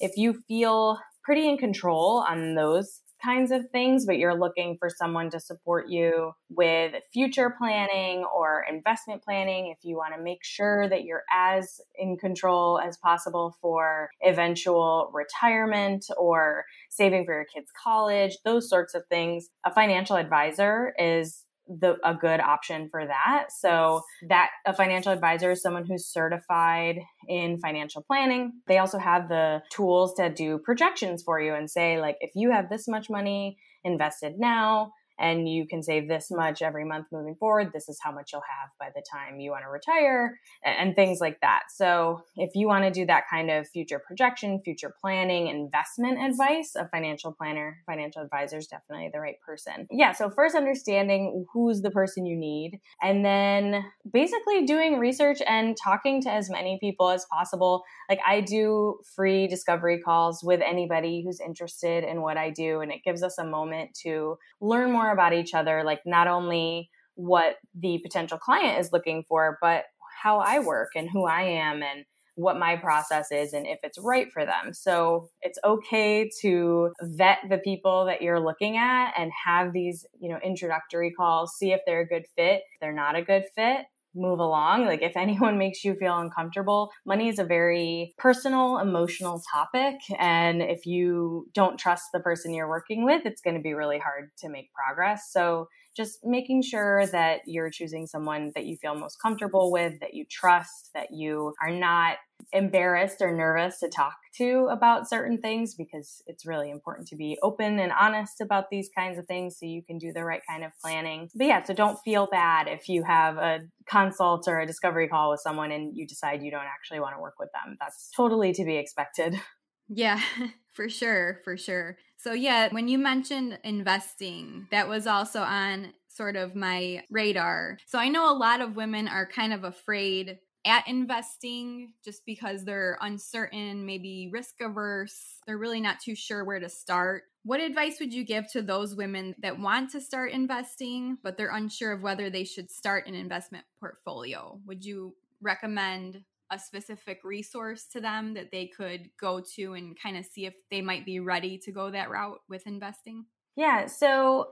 If 0.00 0.16
you 0.16 0.42
feel 0.48 0.98
pretty 1.22 1.48
in 1.48 1.56
control 1.56 2.24
on 2.28 2.56
those 2.56 3.00
kinds 3.22 3.50
of 3.50 3.68
things, 3.70 4.06
but 4.06 4.18
you're 4.18 4.38
looking 4.38 4.76
for 4.78 4.90
someone 4.90 5.30
to 5.30 5.40
support 5.40 5.88
you 5.88 6.32
with 6.50 6.94
future 7.12 7.54
planning 7.56 8.24
or 8.24 8.64
investment 8.68 9.22
planning, 9.22 9.68
if 9.68 9.78
you 9.82 9.96
want 9.96 10.14
to 10.14 10.22
make 10.22 10.42
sure 10.42 10.88
that 10.88 11.04
you're 11.04 11.22
as 11.32 11.80
in 11.96 12.16
control 12.16 12.78
as 12.78 12.96
possible 12.98 13.56
for 13.60 14.10
eventual 14.24 15.10
retirement 15.12 16.06
or 16.18 16.64
saving 16.90 17.24
for 17.24 17.34
your 17.34 17.44
kids' 17.44 17.70
college, 17.82 18.36
those 18.44 18.68
sorts 18.68 18.94
of 18.94 19.02
things, 19.08 19.48
a 19.64 19.72
financial 19.72 20.16
advisor 20.16 20.92
is 20.98 21.44
the 21.68 21.96
a 22.04 22.14
good 22.14 22.40
option 22.40 22.88
for 22.90 23.06
that. 23.06 23.46
So 23.56 24.02
that 24.28 24.50
a 24.66 24.74
financial 24.74 25.12
advisor 25.12 25.52
is 25.52 25.62
someone 25.62 25.86
who's 25.86 26.06
certified 26.06 27.00
in 27.28 27.58
financial 27.58 28.02
planning. 28.02 28.52
They 28.66 28.78
also 28.78 28.98
have 28.98 29.28
the 29.28 29.62
tools 29.70 30.14
to 30.14 30.28
do 30.28 30.58
projections 30.58 31.22
for 31.22 31.40
you 31.40 31.54
and 31.54 31.70
say 31.70 32.00
like 32.00 32.16
if 32.20 32.32
you 32.34 32.50
have 32.50 32.68
this 32.68 32.88
much 32.88 33.08
money 33.08 33.58
invested 33.84 34.34
now 34.38 34.92
and 35.22 35.48
you 35.48 35.66
can 35.66 35.82
save 35.82 36.08
this 36.08 36.30
much 36.30 36.62
every 36.62 36.84
month 36.84 37.06
moving 37.12 37.36
forward. 37.36 37.72
This 37.72 37.88
is 37.88 37.98
how 38.02 38.10
much 38.10 38.32
you'll 38.32 38.42
have 38.42 38.70
by 38.78 38.90
the 38.94 39.02
time 39.10 39.38
you 39.38 39.52
want 39.52 39.62
to 39.62 39.70
retire 39.70 40.40
and 40.64 40.96
things 40.96 41.20
like 41.20 41.40
that. 41.40 41.62
So 41.70 42.24
if 42.36 42.50
you 42.54 42.66
want 42.66 42.84
to 42.84 42.90
do 42.90 43.06
that 43.06 43.24
kind 43.30 43.48
of 43.48 43.68
future 43.68 44.00
projection, 44.04 44.60
future 44.64 44.92
planning, 45.00 45.46
investment 45.46 46.18
advice, 46.20 46.74
a 46.76 46.88
financial 46.88 47.32
planner, 47.32 47.78
financial 47.86 48.20
advisor 48.20 48.58
is 48.58 48.66
definitely 48.66 49.10
the 49.12 49.20
right 49.20 49.40
person. 49.46 49.86
Yeah. 49.90 50.12
So 50.12 50.28
first 50.28 50.56
understanding 50.56 51.46
who's 51.52 51.82
the 51.82 51.90
person 51.92 52.26
you 52.26 52.36
need 52.36 52.80
and 53.00 53.24
then 53.24 53.84
basically 54.12 54.66
doing 54.66 54.98
research 54.98 55.38
and 55.46 55.76
talking 55.76 56.20
to 56.22 56.30
as 56.32 56.50
many 56.50 56.78
people 56.80 57.10
as 57.10 57.24
possible. 57.26 57.84
Like 58.08 58.20
I 58.26 58.40
do 58.40 58.98
free 59.14 59.46
discovery 59.46 60.00
calls 60.00 60.42
with 60.42 60.60
anybody 60.60 61.22
who's 61.24 61.38
interested 61.38 62.02
in 62.02 62.22
what 62.22 62.36
I 62.36 62.50
do 62.50 62.80
and 62.80 62.90
it 62.90 63.04
gives 63.04 63.22
us 63.22 63.38
a 63.38 63.44
moment 63.44 63.94
to 64.02 64.36
learn 64.60 64.90
more 64.90 65.11
about 65.12 65.32
each 65.32 65.54
other, 65.54 65.82
like 65.84 66.00
not 66.06 66.26
only 66.26 66.90
what 67.14 67.56
the 67.78 68.00
potential 68.02 68.38
client 68.38 68.80
is 68.80 68.92
looking 68.92 69.22
for, 69.28 69.58
but 69.60 69.84
how 70.22 70.38
I 70.38 70.60
work 70.60 70.90
and 70.94 71.08
who 71.10 71.26
I 71.26 71.42
am 71.42 71.82
and 71.82 72.04
what 72.34 72.58
my 72.58 72.76
process 72.76 73.30
is 73.30 73.52
and 73.52 73.66
if 73.66 73.80
it's 73.82 73.98
right 73.98 74.32
for 74.32 74.46
them. 74.46 74.72
So 74.72 75.28
it's 75.42 75.58
okay 75.64 76.30
to 76.40 76.92
vet 77.02 77.38
the 77.48 77.58
people 77.58 78.06
that 78.06 78.22
you're 78.22 78.40
looking 78.40 78.76
at 78.78 79.12
and 79.18 79.30
have 79.44 79.72
these, 79.72 80.06
you 80.18 80.30
know, 80.30 80.38
introductory 80.42 81.12
calls, 81.12 81.54
see 81.58 81.72
if 81.72 81.80
they're 81.86 82.00
a 82.00 82.06
good 82.06 82.24
fit. 82.36 82.62
If 82.72 82.80
they're 82.80 82.92
not 82.94 83.16
a 83.16 83.22
good 83.22 83.44
fit, 83.54 83.82
move 84.14 84.38
along. 84.38 84.86
Like 84.86 85.02
if 85.02 85.16
anyone 85.16 85.58
makes 85.58 85.84
you 85.84 85.94
feel 85.94 86.18
uncomfortable, 86.18 86.90
money 87.06 87.28
is 87.28 87.38
a 87.38 87.44
very 87.44 88.14
personal, 88.18 88.78
emotional 88.78 89.42
topic. 89.52 89.96
And 90.18 90.62
if 90.62 90.86
you 90.86 91.46
don't 91.54 91.78
trust 91.78 92.04
the 92.12 92.20
person 92.20 92.54
you're 92.54 92.68
working 92.68 93.04
with, 93.04 93.24
it's 93.24 93.40
going 93.40 93.56
to 93.56 93.62
be 93.62 93.74
really 93.74 93.98
hard 93.98 94.30
to 94.38 94.48
make 94.48 94.70
progress. 94.72 95.28
So 95.30 95.68
just 95.96 96.20
making 96.24 96.62
sure 96.62 97.06
that 97.06 97.40
you're 97.46 97.70
choosing 97.70 98.06
someone 98.06 98.52
that 98.54 98.64
you 98.64 98.76
feel 98.76 98.94
most 98.94 99.20
comfortable 99.20 99.70
with, 99.70 100.00
that 100.00 100.14
you 100.14 100.24
trust, 100.30 100.90
that 100.94 101.08
you 101.12 101.54
are 101.62 101.70
not 101.70 102.16
embarrassed 102.52 103.20
or 103.20 103.34
nervous 103.34 103.78
to 103.78 103.88
talk 103.88 104.16
to 104.36 104.68
about 104.70 105.08
certain 105.08 105.38
things 105.38 105.74
because 105.74 106.22
it's 106.26 106.46
really 106.46 106.70
important 106.70 107.06
to 107.08 107.16
be 107.16 107.38
open 107.42 107.78
and 107.78 107.92
honest 107.92 108.40
about 108.40 108.70
these 108.70 108.88
kinds 108.96 109.18
of 109.18 109.26
things 109.26 109.58
so 109.58 109.66
you 109.66 109.82
can 109.82 109.98
do 109.98 110.12
the 110.12 110.24
right 110.24 110.42
kind 110.48 110.64
of 110.64 110.72
planning. 110.82 111.28
But 111.34 111.46
yeah, 111.46 111.62
so 111.62 111.74
don't 111.74 111.98
feel 112.04 112.28
bad 112.30 112.68
if 112.68 112.88
you 112.88 113.04
have 113.04 113.36
a 113.36 113.60
consult 113.88 114.48
or 114.48 114.60
a 114.60 114.66
discovery 114.66 115.08
call 115.08 115.30
with 115.30 115.40
someone 115.40 115.70
and 115.70 115.96
you 115.96 116.06
decide 116.06 116.42
you 116.42 116.50
don't 116.50 116.60
actually 116.64 117.00
want 117.00 117.14
to 117.16 117.20
work 117.20 117.34
with 117.38 117.50
them. 117.52 117.76
That's 117.78 118.10
totally 118.16 118.52
to 118.54 118.64
be 118.64 118.76
expected. 118.76 119.40
Yeah, 119.88 120.20
for 120.72 120.88
sure, 120.88 121.40
for 121.44 121.56
sure. 121.56 121.96
So, 122.22 122.34
yeah, 122.34 122.68
when 122.70 122.86
you 122.86 122.98
mentioned 122.98 123.58
investing, 123.64 124.68
that 124.70 124.88
was 124.88 125.08
also 125.08 125.40
on 125.40 125.92
sort 126.06 126.36
of 126.36 126.54
my 126.54 127.02
radar. 127.10 127.78
So, 127.86 127.98
I 127.98 128.10
know 128.10 128.32
a 128.32 128.38
lot 128.38 128.60
of 128.60 128.76
women 128.76 129.08
are 129.08 129.26
kind 129.26 129.52
of 129.52 129.64
afraid 129.64 130.38
at 130.64 130.86
investing 130.86 131.94
just 132.04 132.24
because 132.24 132.64
they're 132.64 132.96
uncertain, 133.00 133.84
maybe 133.84 134.30
risk 134.32 134.54
averse. 134.60 135.40
They're 135.48 135.58
really 135.58 135.80
not 135.80 135.98
too 135.98 136.14
sure 136.14 136.44
where 136.44 136.60
to 136.60 136.68
start. 136.68 137.24
What 137.42 137.60
advice 137.60 137.98
would 137.98 138.14
you 138.14 138.24
give 138.24 138.44
to 138.52 138.62
those 138.62 138.94
women 138.94 139.34
that 139.42 139.58
want 139.58 139.90
to 139.90 140.00
start 140.00 140.30
investing, 140.30 141.18
but 141.24 141.36
they're 141.36 141.50
unsure 141.50 141.90
of 141.90 142.02
whether 142.02 142.30
they 142.30 142.44
should 142.44 142.70
start 142.70 143.08
an 143.08 143.16
investment 143.16 143.64
portfolio? 143.80 144.60
Would 144.66 144.84
you 144.84 145.16
recommend 145.40 146.22
a 146.52 146.58
specific 146.58 147.20
resource 147.24 147.86
to 147.92 148.00
them 148.00 148.34
that 148.34 148.50
they 148.52 148.66
could 148.66 149.08
go 149.18 149.40
to 149.56 149.72
and 149.74 149.98
kind 149.98 150.16
of 150.16 150.26
see 150.26 150.46
if 150.46 150.54
they 150.70 150.82
might 150.82 151.06
be 151.06 151.18
ready 151.18 151.58
to 151.58 151.72
go 151.72 151.90
that 151.90 152.10
route 152.10 152.40
with 152.48 152.66
investing? 152.66 153.24
Yeah. 153.56 153.86
So 153.86 154.50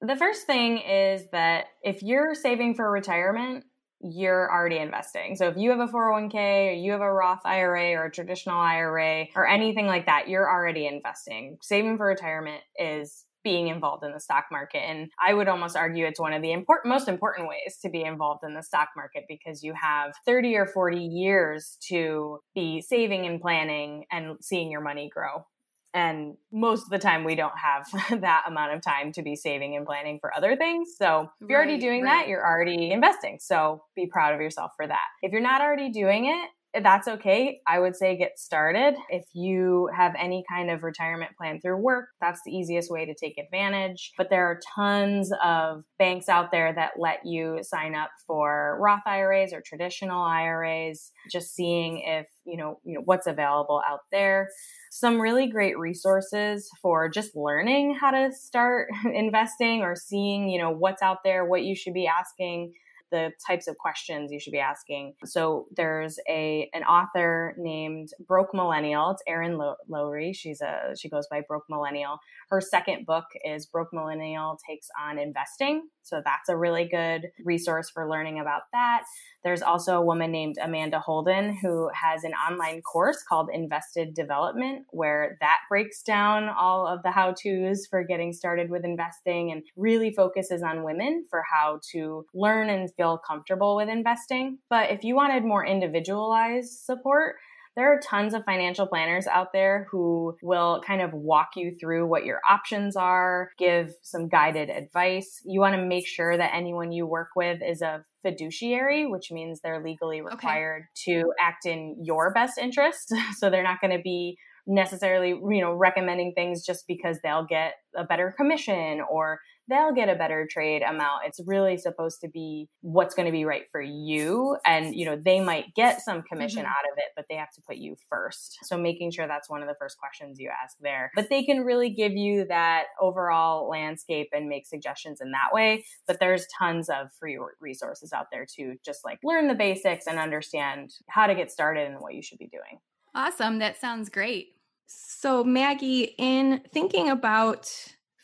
the 0.00 0.16
first 0.16 0.46
thing 0.46 0.78
is 0.78 1.24
that 1.32 1.66
if 1.82 2.02
you're 2.02 2.34
saving 2.34 2.74
for 2.74 2.90
retirement, 2.90 3.64
you're 4.02 4.50
already 4.50 4.78
investing. 4.78 5.36
So 5.36 5.48
if 5.48 5.56
you 5.58 5.70
have 5.70 5.80
a 5.80 5.92
401k 5.92 6.34
or 6.70 6.72
you 6.72 6.92
have 6.92 7.02
a 7.02 7.12
Roth 7.12 7.44
IRA 7.44 7.92
or 7.92 8.06
a 8.06 8.10
traditional 8.10 8.58
IRA 8.58 9.26
or 9.36 9.46
anything 9.46 9.86
like 9.86 10.06
that, 10.06 10.28
you're 10.28 10.48
already 10.48 10.86
investing. 10.86 11.58
Saving 11.60 11.98
for 11.98 12.06
retirement 12.06 12.62
is 12.78 13.26
being 13.42 13.68
involved 13.68 14.04
in 14.04 14.12
the 14.12 14.20
stock 14.20 14.46
market. 14.50 14.78
And 14.78 15.10
I 15.24 15.34
would 15.34 15.48
almost 15.48 15.76
argue 15.76 16.06
it's 16.06 16.20
one 16.20 16.32
of 16.32 16.42
the 16.42 16.52
important, 16.52 16.92
most 16.92 17.08
important 17.08 17.48
ways 17.48 17.78
to 17.82 17.88
be 17.88 18.02
involved 18.02 18.44
in 18.44 18.54
the 18.54 18.62
stock 18.62 18.88
market 18.96 19.24
because 19.28 19.62
you 19.62 19.74
have 19.80 20.12
30 20.26 20.56
or 20.56 20.66
40 20.66 20.98
years 20.98 21.76
to 21.88 22.40
be 22.54 22.80
saving 22.80 23.26
and 23.26 23.40
planning 23.40 24.04
and 24.10 24.36
seeing 24.40 24.70
your 24.70 24.80
money 24.80 25.10
grow. 25.12 25.44
And 25.92 26.36
most 26.52 26.84
of 26.84 26.90
the 26.90 26.98
time, 26.98 27.24
we 27.24 27.34
don't 27.34 27.58
have 27.58 27.86
that 28.20 28.44
amount 28.46 28.74
of 28.74 28.82
time 28.82 29.12
to 29.12 29.22
be 29.22 29.34
saving 29.34 29.76
and 29.76 29.84
planning 29.84 30.18
for 30.20 30.34
other 30.36 30.56
things. 30.56 30.94
So 30.96 31.30
if 31.40 31.48
you're 31.48 31.58
right, 31.58 31.66
already 31.66 31.80
doing 31.80 32.02
right. 32.02 32.20
that, 32.20 32.28
you're 32.28 32.46
already 32.46 32.92
investing. 32.92 33.38
So 33.40 33.82
be 33.96 34.06
proud 34.06 34.34
of 34.34 34.40
yourself 34.40 34.72
for 34.76 34.86
that. 34.86 35.06
If 35.22 35.32
you're 35.32 35.40
not 35.40 35.60
already 35.60 35.90
doing 35.90 36.26
it, 36.26 36.48
that's 36.72 37.08
okay. 37.08 37.60
I 37.66 37.80
would 37.80 37.96
say 37.96 38.16
get 38.16 38.38
started. 38.38 38.94
If 39.08 39.24
you 39.32 39.90
have 39.96 40.14
any 40.18 40.44
kind 40.48 40.70
of 40.70 40.84
retirement 40.84 41.32
plan 41.36 41.60
through 41.60 41.78
work, 41.78 42.08
that's 42.20 42.40
the 42.44 42.52
easiest 42.52 42.90
way 42.90 43.04
to 43.06 43.14
take 43.14 43.38
advantage. 43.38 44.12
But 44.16 44.30
there 44.30 44.46
are 44.46 44.60
tons 44.76 45.32
of 45.42 45.82
banks 45.98 46.28
out 46.28 46.52
there 46.52 46.72
that 46.72 46.92
let 46.96 47.20
you 47.24 47.58
sign 47.62 47.94
up 47.94 48.10
for 48.26 48.78
Roth 48.80 49.02
IRAs 49.06 49.52
or 49.52 49.62
traditional 49.64 50.22
IRAs, 50.22 51.10
just 51.30 51.54
seeing 51.54 52.02
if, 52.06 52.26
you 52.44 52.56
know, 52.56 52.78
you 52.84 52.94
know 52.94 53.02
what's 53.04 53.26
available 53.26 53.82
out 53.88 54.00
there. 54.12 54.48
Some 54.92 55.20
really 55.20 55.48
great 55.48 55.78
resources 55.78 56.68
for 56.80 57.08
just 57.08 57.34
learning 57.34 57.96
how 58.00 58.12
to 58.12 58.30
start 58.32 58.88
investing 59.12 59.82
or 59.82 59.96
seeing, 59.96 60.48
you 60.48 60.60
know, 60.60 60.70
what's 60.70 61.02
out 61.02 61.18
there, 61.24 61.44
what 61.44 61.62
you 61.62 61.74
should 61.74 61.94
be 61.94 62.06
asking 62.06 62.74
the 63.10 63.32
types 63.46 63.66
of 63.66 63.76
questions 63.78 64.32
you 64.32 64.40
should 64.40 64.52
be 64.52 64.58
asking. 64.58 65.14
So 65.24 65.66
there's 65.74 66.18
a 66.28 66.68
an 66.72 66.82
author 66.84 67.54
named 67.58 68.10
Broke 68.26 68.54
Millennial. 68.54 69.10
It's 69.10 69.22
Erin 69.26 69.58
Lowry. 69.88 70.32
She's 70.32 70.60
a 70.60 70.94
she 70.98 71.08
goes 71.08 71.26
by 71.28 71.42
Broke 71.46 71.64
Millennial. 71.68 72.18
Her 72.50 72.60
second 72.60 73.06
book 73.06 73.24
is 73.44 73.66
Broke 73.66 73.92
Millennial 73.92 74.58
takes 74.68 74.88
on 75.00 75.18
investing. 75.18 75.88
So 76.10 76.20
that's 76.24 76.48
a 76.48 76.56
really 76.56 76.88
good 76.88 77.30
resource 77.44 77.88
for 77.88 78.10
learning 78.10 78.40
about 78.40 78.62
that. 78.72 79.04
There's 79.42 79.62
also 79.62 79.96
a 79.96 80.04
woman 80.04 80.30
named 80.30 80.56
Amanda 80.62 80.98
Holden 81.00 81.56
who 81.56 81.88
has 81.94 82.24
an 82.24 82.32
online 82.32 82.82
course 82.82 83.22
called 83.26 83.48
Invested 83.52 84.12
Development, 84.12 84.84
where 84.90 85.38
that 85.40 85.60
breaks 85.68 86.02
down 86.02 86.48
all 86.48 86.86
of 86.86 87.02
the 87.02 87.10
how 87.10 87.32
to's 87.32 87.86
for 87.86 88.02
getting 88.04 88.32
started 88.32 88.70
with 88.70 88.84
investing 88.84 89.52
and 89.52 89.62
really 89.76 90.10
focuses 90.10 90.62
on 90.62 90.84
women 90.84 91.24
for 91.30 91.42
how 91.50 91.80
to 91.92 92.26
learn 92.34 92.68
and 92.68 92.92
feel 92.94 93.16
comfortable 93.16 93.76
with 93.76 93.88
investing. 93.88 94.58
But 94.68 94.90
if 94.90 95.04
you 95.04 95.14
wanted 95.14 95.44
more 95.44 95.64
individualized 95.64 96.84
support, 96.84 97.36
there 97.76 97.92
are 97.92 98.00
tons 98.00 98.34
of 98.34 98.44
financial 98.44 98.86
planners 98.86 99.26
out 99.26 99.52
there 99.52 99.86
who 99.90 100.36
will 100.42 100.82
kind 100.86 101.00
of 101.00 101.12
walk 101.12 101.50
you 101.56 101.74
through 101.80 102.06
what 102.06 102.24
your 102.24 102.40
options 102.48 102.96
are, 102.96 103.50
give 103.58 103.92
some 104.02 104.28
guided 104.28 104.70
advice. 104.70 105.40
You 105.44 105.60
want 105.60 105.76
to 105.76 105.84
make 105.84 106.06
sure 106.06 106.36
that 106.36 106.54
anyone 106.54 106.92
you 106.92 107.06
work 107.06 107.28
with 107.36 107.60
is 107.62 107.80
a 107.80 108.04
fiduciary, 108.22 109.06
which 109.06 109.30
means 109.30 109.60
they're 109.60 109.82
legally 109.82 110.20
required 110.20 110.84
okay. 111.08 111.20
to 111.20 111.32
act 111.40 111.64
in 111.64 111.96
your 112.02 112.32
best 112.32 112.58
interest. 112.58 113.14
So 113.36 113.48
they're 113.48 113.62
not 113.62 113.80
going 113.80 113.96
to 113.96 114.02
be 114.02 114.36
necessarily, 114.66 115.30
you 115.30 115.60
know, 115.60 115.72
recommending 115.72 116.32
things 116.34 116.64
just 116.64 116.86
because 116.86 117.18
they'll 117.22 117.46
get 117.46 117.74
a 117.96 118.04
better 118.04 118.34
commission 118.36 119.00
or 119.10 119.40
they'll 119.70 119.94
get 119.94 120.08
a 120.08 120.16
better 120.16 120.46
trade 120.50 120.82
amount. 120.82 121.22
It's 121.26 121.40
really 121.46 121.78
supposed 121.78 122.20
to 122.22 122.28
be 122.28 122.68
what's 122.80 123.14
going 123.14 123.26
to 123.26 123.32
be 123.32 123.44
right 123.44 123.64
for 123.70 123.80
you. 123.80 124.56
And, 124.66 124.94
you 124.94 125.06
know, 125.06 125.16
they 125.16 125.40
might 125.40 125.74
get 125.76 126.00
some 126.02 126.22
commission 126.22 126.62
mm-hmm. 126.62 126.72
out 126.72 126.90
of 126.92 126.98
it, 126.98 127.12
but 127.14 127.26
they 127.30 127.36
have 127.36 127.52
to 127.52 127.62
put 127.62 127.76
you 127.76 127.96
first. 128.08 128.58
So 128.64 128.76
making 128.76 129.12
sure 129.12 129.28
that's 129.28 129.48
one 129.48 129.62
of 129.62 129.68
the 129.68 129.76
first 129.78 129.96
questions 129.98 130.38
you 130.40 130.50
ask 130.50 130.76
there. 130.80 131.12
But 131.14 131.30
they 131.30 131.44
can 131.44 131.60
really 131.60 131.90
give 131.90 132.12
you 132.12 132.46
that 132.48 132.86
overall 133.00 133.68
landscape 133.68 134.28
and 134.32 134.48
make 134.48 134.66
suggestions 134.66 135.20
in 135.20 135.30
that 135.30 135.54
way. 135.54 135.84
But 136.06 136.18
there's 136.18 136.46
tons 136.58 136.88
of 136.88 137.12
free 137.18 137.38
resources 137.60 138.12
out 138.12 138.26
there 138.32 138.46
to 138.56 138.74
just 138.84 139.04
like 139.04 139.20
learn 139.22 139.46
the 139.46 139.54
basics 139.54 140.06
and 140.06 140.18
understand 140.18 140.92
how 141.08 141.26
to 141.26 141.34
get 141.34 141.50
started 141.50 141.88
and 141.88 142.00
what 142.00 142.14
you 142.14 142.22
should 142.22 142.38
be 142.38 142.48
doing. 142.48 142.80
Awesome. 143.14 143.58
That 143.58 143.80
sounds 143.80 144.08
great. 144.08 144.54
So, 144.86 145.44
Maggie, 145.44 146.14
in 146.18 146.62
thinking 146.72 147.10
about 147.10 147.70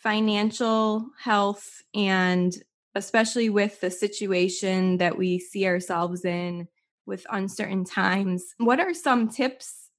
financial 0.02 1.11
health 1.19 1.83
and 1.95 2.55
especially 2.95 3.50
with 3.50 3.81
the 3.81 3.90
situation 3.90 4.97
that 4.99 5.19
we 5.19 5.38
see 5.38 5.66
ourselves 5.66 6.25
in 6.25 6.69
with 7.05 7.26
uncertain 7.31 7.85
times, 7.85 8.55
what 8.59 8.81
are 8.81 8.95
some 8.95 9.28
tips 9.28 9.90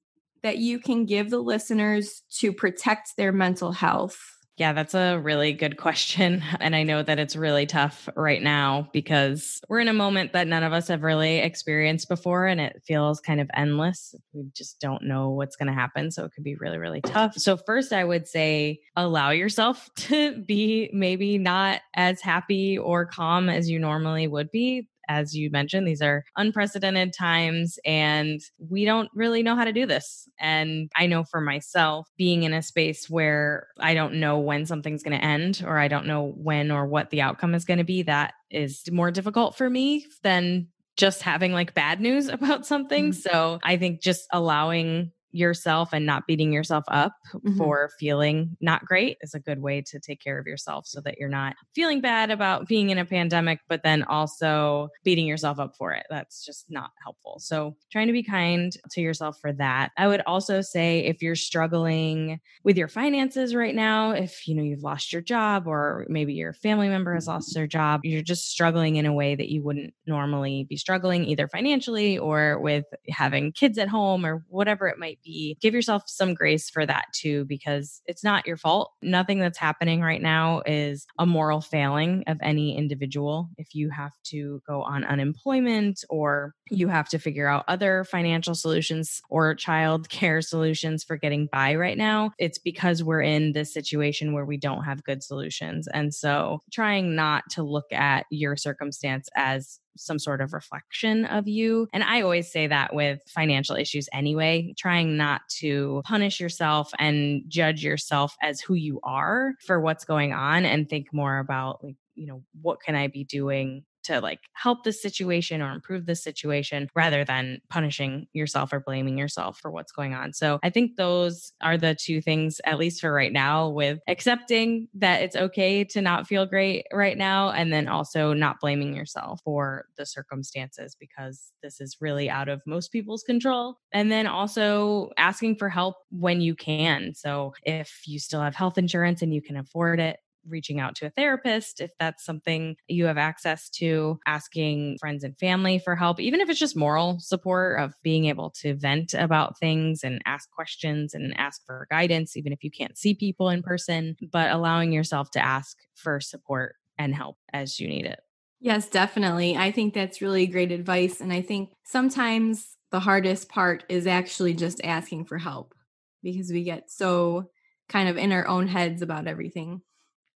that 0.42 0.58
you 0.58 0.78
can 0.78 1.04
give 1.04 1.30
the 1.30 1.38
listeners 1.38 2.22
to 2.38 2.52
protect 2.52 3.16
their 3.16 3.32
mental 3.32 3.72
health 3.72 4.37
Yeah, 4.58 4.72
that's 4.72 4.94
a 4.94 5.18
really 5.18 5.52
good 5.52 5.76
question. 5.76 6.42
And 6.60 6.74
I 6.74 6.82
know 6.82 7.02
that 7.02 7.20
it's 7.20 7.36
really 7.36 7.66
tough 7.66 8.08
right 8.16 8.42
now 8.42 8.88
because 8.92 9.60
we're 9.68 9.78
in 9.78 9.88
a 9.88 9.92
moment 9.92 10.32
that 10.32 10.48
none 10.48 10.64
of 10.64 10.72
us 10.72 10.88
have 10.88 11.02
really 11.02 11.38
experienced 11.38 12.08
before 12.08 12.46
and 12.46 12.60
it 12.60 12.82
feels 12.84 13.20
kind 13.20 13.40
of 13.40 13.48
endless. 13.54 14.14
We 14.32 14.50
just 14.54 14.80
don't 14.80 15.04
know 15.04 15.30
what's 15.30 15.54
going 15.54 15.68
to 15.68 15.72
happen. 15.72 16.10
So 16.10 16.24
it 16.24 16.32
could 16.34 16.42
be 16.42 16.56
really, 16.56 16.78
really 16.78 17.00
tough. 17.00 17.34
So, 17.36 17.56
first, 17.56 17.92
I 17.92 18.02
would 18.02 18.26
say 18.26 18.80
allow 18.96 19.30
yourself 19.30 19.88
to 19.96 20.42
be 20.42 20.90
maybe 20.92 21.38
not 21.38 21.80
as 21.94 22.20
happy 22.20 22.76
or 22.76 23.06
calm 23.06 23.48
as 23.48 23.70
you 23.70 23.78
normally 23.78 24.26
would 24.26 24.50
be 24.50 24.88
as 25.08 25.34
you 25.34 25.50
mentioned, 25.50 25.86
these 25.86 26.02
are 26.02 26.24
unprecedented 26.36 27.12
times 27.12 27.78
and 27.84 28.40
we 28.58 28.84
don't 28.84 29.08
really 29.14 29.42
know 29.42 29.56
how 29.56 29.64
to 29.64 29.72
do 29.72 29.86
this. 29.86 30.28
And 30.38 30.90
I 30.96 31.06
know 31.06 31.24
for 31.24 31.40
myself, 31.40 32.08
being 32.16 32.42
in 32.42 32.52
a 32.52 32.62
space 32.62 33.08
where 33.08 33.68
I 33.78 33.94
don't 33.94 34.14
know 34.14 34.38
when 34.38 34.66
something's 34.66 35.02
going 35.02 35.18
to 35.18 35.24
end 35.24 35.62
or 35.66 35.78
I 35.78 35.88
don't 35.88 36.06
know 36.06 36.32
when 36.36 36.70
or 36.70 36.86
what 36.86 37.10
the 37.10 37.22
outcome 37.22 37.54
is 37.54 37.64
going 37.64 37.78
to 37.78 37.84
be, 37.84 38.02
that 38.02 38.34
is 38.50 38.82
more 38.90 39.10
difficult 39.10 39.56
for 39.56 39.68
me 39.68 40.06
than 40.22 40.68
just 40.96 41.22
having 41.22 41.52
like 41.52 41.74
bad 41.74 42.00
news 42.00 42.28
about 42.28 42.66
something. 42.66 43.10
Mm-hmm. 43.12 43.30
So 43.30 43.58
I 43.62 43.76
think 43.76 44.02
just 44.02 44.26
allowing 44.32 45.12
yourself 45.32 45.90
and 45.92 46.06
not 46.06 46.26
beating 46.26 46.52
yourself 46.52 46.84
up 46.88 47.12
mm-hmm. 47.34 47.56
for 47.56 47.90
feeling 47.98 48.56
not 48.60 48.84
great 48.84 49.18
is 49.20 49.34
a 49.34 49.40
good 49.40 49.60
way 49.60 49.82
to 49.82 50.00
take 50.00 50.20
care 50.20 50.38
of 50.38 50.46
yourself 50.46 50.86
so 50.86 51.00
that 51.00 51.18
you're 51.18 51.28
not 51.28 51.54
feeling 51.74 52.00
bad 52.00 52.30
about 52.30 52.66
being 52.66 52.90
in 52.90 52.98
a 52.98 53.04
pandemic, 53.04 53.60
but 53.68 53.82
then 53.82 54.02
also 54.04 54.88
beating 55.04 55.26
yourself 55.26 55.58
up 55.58 55.74
for 55.76 55.92
it. 55.92 56.06
That's 56.08 56.44
just 56.44 56.66
not 56.70 56.90
helpful. 57.02 57.38
So 57.40 57.76
trying 57.92 58.06
to 58.06 58.12
be 58.12 58.22
kind 58.22 58.72
to 58.92 59.00
yourself 59.00 59.38
for 59.40 59.52
that. 59.54 59.90
I 59.96 60.08
would 60.08 60.22
also 60.26 60.60
say 60.60 61.00
if 61.00 61.22
you're 61.22 61.34
struggling 61.34 62.40
with 62.64 62.76
your 62.76 62.88
finances 62.88 63.54
right 63.54 63.74
now, 63.74 64.12
if 64.12 64.46
you 64.48 64.54
know 64.54 64.62
you've 64.62 64.82
lost 64.82 65.12
your 65.12 65.22
job 65.22 65.66
or 65.66 66.06
maybe 66.08 66.34
your 66.34 66.52
family 66.52 66.88
member 66.88 67.14
has 67.14 67.26
lost 67.26 67.54
their 67.54 67.66
job, 67.66 68.00
you're 68.04 68.22
just 68.22 68.50
struggling 68.50 68.96
in 68.96 69.06
a 69.06 69.12
way 69.12 69.34
that 69.34 69.48
you 69.48 69.62
wouldn't 69.62 69.94
normally 70.06 70.66
be 70.68 70.76
struggling 70.76 71.24
either 71.24 71.48
financially 71.48 72.18
or 72.18 72.58
with 72.60 72.84
having 73.08 73.52
kids 73.52 73.78
at 73.78 73.88
home 73.88 74.24
or 74.24 74.44
whatever 74.48 74.88
it 74.88 74.98
might 74.98 75.17
might 75.18 75.24
be, 75.24 75.56
give 75.60 75.74
yourself 75.74 76.04
some 76.06 76.34
grace 76.34 76.70
for 76.70 76.84
that 76.86 77.06
too, 77.12 77.44
because 77.46 78.02
it's 78.06 78.24
not 78.24 78.46
your 78.46 78.56
fault. 78.56 78.92
Nothing 79.02 79.38
that's 79.38 79.58
happening 79.58 80.00
right 80.00 80.22
now 80.22 80.62
is 80.66 81.06
a 81.18 81.26
moral 81.26 81.60
failing 81.60 82.24
of 82.26 82.38
any 82.42 82.76
individual. 82.76 83.48
If 83.56 83.74
you 83.74 83.90
have 83.90 84.12
to 84.24 84.62
go 84.66 84.82
on 84.82 85.04
unemployment 85.04 86.04
or 86.08 86.54
you 86.70 86.88
have 86.88 87.08
to 87.10 87.18
figure 87.18 87.48
out 87.48 87.64
other 87.68 88.04
financial 88.04 88.54
solutions 88.54 89.20
or 89.30 89.54
child 89.54 90.08
care 90.08 90.40
solutions 90.48 91.04
for 91.04 91.16
getting 91.16 91.48
by 91.50 91.74
right 91.74 91.98
now, 91.98 92.32
it's 92.38 92.58
because 92.58 93.02
we're 93.02 93.22
in 93.22 93.52
this 93.52 93.72
situation 93.72 94.32
where 94.32 94.44
we 94.44 94.56
don't 94.56 94.84
have 94.84 95.04
good 95.04 95.22
solutions. 95.22 95.88
And 95.88 96.14
so 96.14 96.62
trying 96.72 97.14
not 97.14 97.44
to 97.50 97.62
look 97.62 97.92
at 97.92 98.26
your 98.30 98.56
circumstance 98.56 99.28
as 99.34 99.80
some 99.98 100.18
sort 100.18 100.40
of 100.40 100.52
reflection 100.52 101.24
of 101.26 101.48
you. 101.48 101.88
And 101.92 102.02
I 102.02 102.22
always 102.22 102.50
say 102.50 102.66
that 102.66 102.94
with 102.94 103.20
financial 103.28 103.76
issues 103.76 104.08
anyway, 104.12 104.74
trying 104.76 105.16
not 105.16 105.42
to 105.58 106.02
punish 106.04 106.40
yourself 106.40 106.90
and 106.98 107.42
judge 107.48 107.82
yourself 107.82 108.36
as 108.42 108.60
who 108.60 108.74
you 108.74 109.00
are 109.02 109.54
for 109.66 109.80
what's 109.80 110.04
going 110.04 110.32
on 110.32 110.64
and 110.64 110.88
think 110.88 111.12
more 111.12 111.38
about 111.38 111.82
like 111.84 111.96
you 112.14 112.26
know 112.26 112.42
what 112.60 112.80
can 112.80 112.96
i 112.96 113.06
be 113.06 113.22
doing 113.22 113.84
to 114.04 114.20
like 114.20 114.40
help 114.54 114.84
the 114.84 114.92
situation 114.92 115.62
or 115.62 115.72
improve 115.72 116.06
the 116.06 116.14
situation 116.14 116.88
rather 116.94 117.24
than 117.24 117.60
punishing 117.68 118.26
yourself 118.32 118.72
or 118.72 118.80
blaming 118.80 119.18
yourself 119.18 119.58
for 119.58 119.70
what's 119.70 119.92
going 119.92 120.14
on. 120.14 120.32
So 120.32 120.58
I 120.62 120.70
think 120.70 120.96
those 120.96 121.52
are 121.60 121.76
the 121.76 121.94
two 121.94 122.20
things, 122.20 122.60
at 122.64 122.78
least 122.78 123.00
for 123.00 123.12
right 123.12 123.32
now, 123.32 123.68
with 123.68 123.98
accepting 124.08 124.88
that 124.94 125.22
it's 125.22 125.36
okay 125.36 125.84
to 125.84 126.00
not 126.00 126.26
feel 126.26 126.46
great 126.46 126.86
right 126.92 127.16
now. 127.16 127.50
And 127.50 127.72
then 127.72 127.88
also 127.88 128.32
not 128.32 128.60
blaming 128.60 128.94
yourself 128.94 129.40
for 129.44 129.86
the 129.96 130.06
circumstances 130.06 130.96
because 130.98 131.52
this 131.62 131.80
is 131.80 131.96
really 132.00 132.30
out 132.30 132.48
of 132.48 132.62
most 132.66 132.92
people's 132.92 133.22
control. 133.22 133.78
And 133.92 134.10
then 134.10 134.26
also 134.26 135.10
asking 135.16 135.56
for 135.56 135.68
help 135.68 135.96
when 136.10 136.40
you 136.40 136.54
can. 136.54 137.14
So 137.14 137.52
if 137.62 138.02
you 138.06 138.18
still 138.18 138.40
have 138.40 138.54
health 138.54 138.78
insurance 138.78 139.22
and 139.22 139.34
you 139.34 139.42
can 139.42 139.56
afford 139.56 140.00
it, 140.00 140.18
reaching 140.46 140.80
out 140.80 140.94
to 140.96 141.06
a 141.06 141.10
therapist 141.10 141.80
if 141.80 141.90
that's 141.98 142.24
something 142.24 142.76
you 142.86 143.06
have 143.06 143.18
access 143.18 143.68
to, 143.70 144.18
asking 144.26 144.98
friends 145.00 145.24
and 145.24 145.38
family 145.38 145.78
for 145.78 145.96
help, 145.96 146.20
even 146.20 146.40
if 146.40 146.48
it's 146.48 146.58
just 146.58 146.76
moral 146.76 147.18
support 147.20 147.80
of 147.80 147.94
being 148.02 148.26
able 148.26 148.50
to 148.50 148.74
vent 148.74 149.14
about 149.14 149.58
things 149.58 150.04
and 150.04 150.22
ask 150.26 150.50
questions 150.50 151.14
and 151.14 151.36
ask 151.38 151.64
for 151.66 151.86
guidance, 151.90 152.36
even 152.36 152.52
if 152.52 152.62
you 152.62 152.70
can't 152.70 152.98
see 152.98 153.14
people 153.14 153.48
in 153.48 153.62
person, 153.62 154.16
but 154.32 154.50
allowing 154.50 154.92
yourself 154.92 155.30
to 155.30 155.44
ask 155.44 155.78
for 155.94 156.20
support 156.20 156.76
and 156.98 157.14
help 157.14 157.36
as 157.52 157.78
you 157.78 157.88
need 157.88 158.04
it. 158.04 158.20
Yes, 158.60 158.88
definitely. 158.88 159.56
I 159.56 159.70
think 159.70 159.94
that's 159.94 160.20
really 160.20 160.46
great 160.46 160.72
advice. 160.72 161.20
And 161.20 161.32
I 161.32 161.42
think 161.42 161.70
sometimes 161.84 162.76
the 162.90 163.00
hardest 163.00 163.48
part 163.48 163.84
is 163.88 164.06
actually 164.06 164.54
just 164.54 164.80
asking 164.82 165.26
for 165.26 165.38
help 165.38 165.74
because 166.22 166.50
we 166.50 166.64
get 166.64 166.90
so 166.90 167.50
kind 167.88 168.08
of 168.08 168.16
in 168.16 168.32
our 168.32 168.46
own 168.46 168.66
heads 168.66 169.02
about 169.02 169.28
everything. 169.28 169.82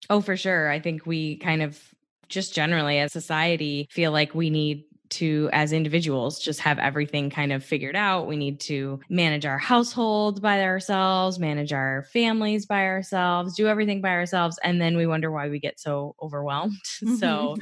Oh, 0.09 0.21
for 0.21 0.35
sure. 0.35 0.69
I 0.69 0.79
think 0.79 1.05
we 1.05 1.37
kind 1.37 1.61
of 1.61 1.79
just 2.29 2.53
generally 2.53 2.97
as 2.97 3.11
society 3.11 3.87
feel 3.91 4.11
like 4.11 4.33
we 4.33 4.49
need 4.49 4.85
to, 5.11 5.49
as 5.51 5.73
individuals, 5.73 6.39
just 6.39 6.61
have 6.61 6.79
everything 6.79 7.29
kind 7.29 7.51
of 7.51 7.63
figured 7.63 7.95
out. 7.95 8.27
We 8.27 8.37
need 8.37 8.59
to 8.61 8.99
manage 9.09 9.45
our 9.45 9.57
household 9.57 10.41
by 10.41 10.63
ourselves, 10.63 11.37
manage 11.37 11.73
our 11.73 12.05
families 12.13 12.65
by 12.65 12.85
ourselves, 12.85 13.55
do 13.55 13.67
everything 13.67 14.01
by 14.01 14.11
ourselves. 14.11 14.57
And 14.63 14.81
then 14.81 14.97
we 14.97 15.05
wonder 15.05 15.31
why 15.31 15.49
we 15.49 15.59
get 15.59 15.79
so 15.79 16.15
overwhelmed. 16.21 16.77
so, 17.19 17.57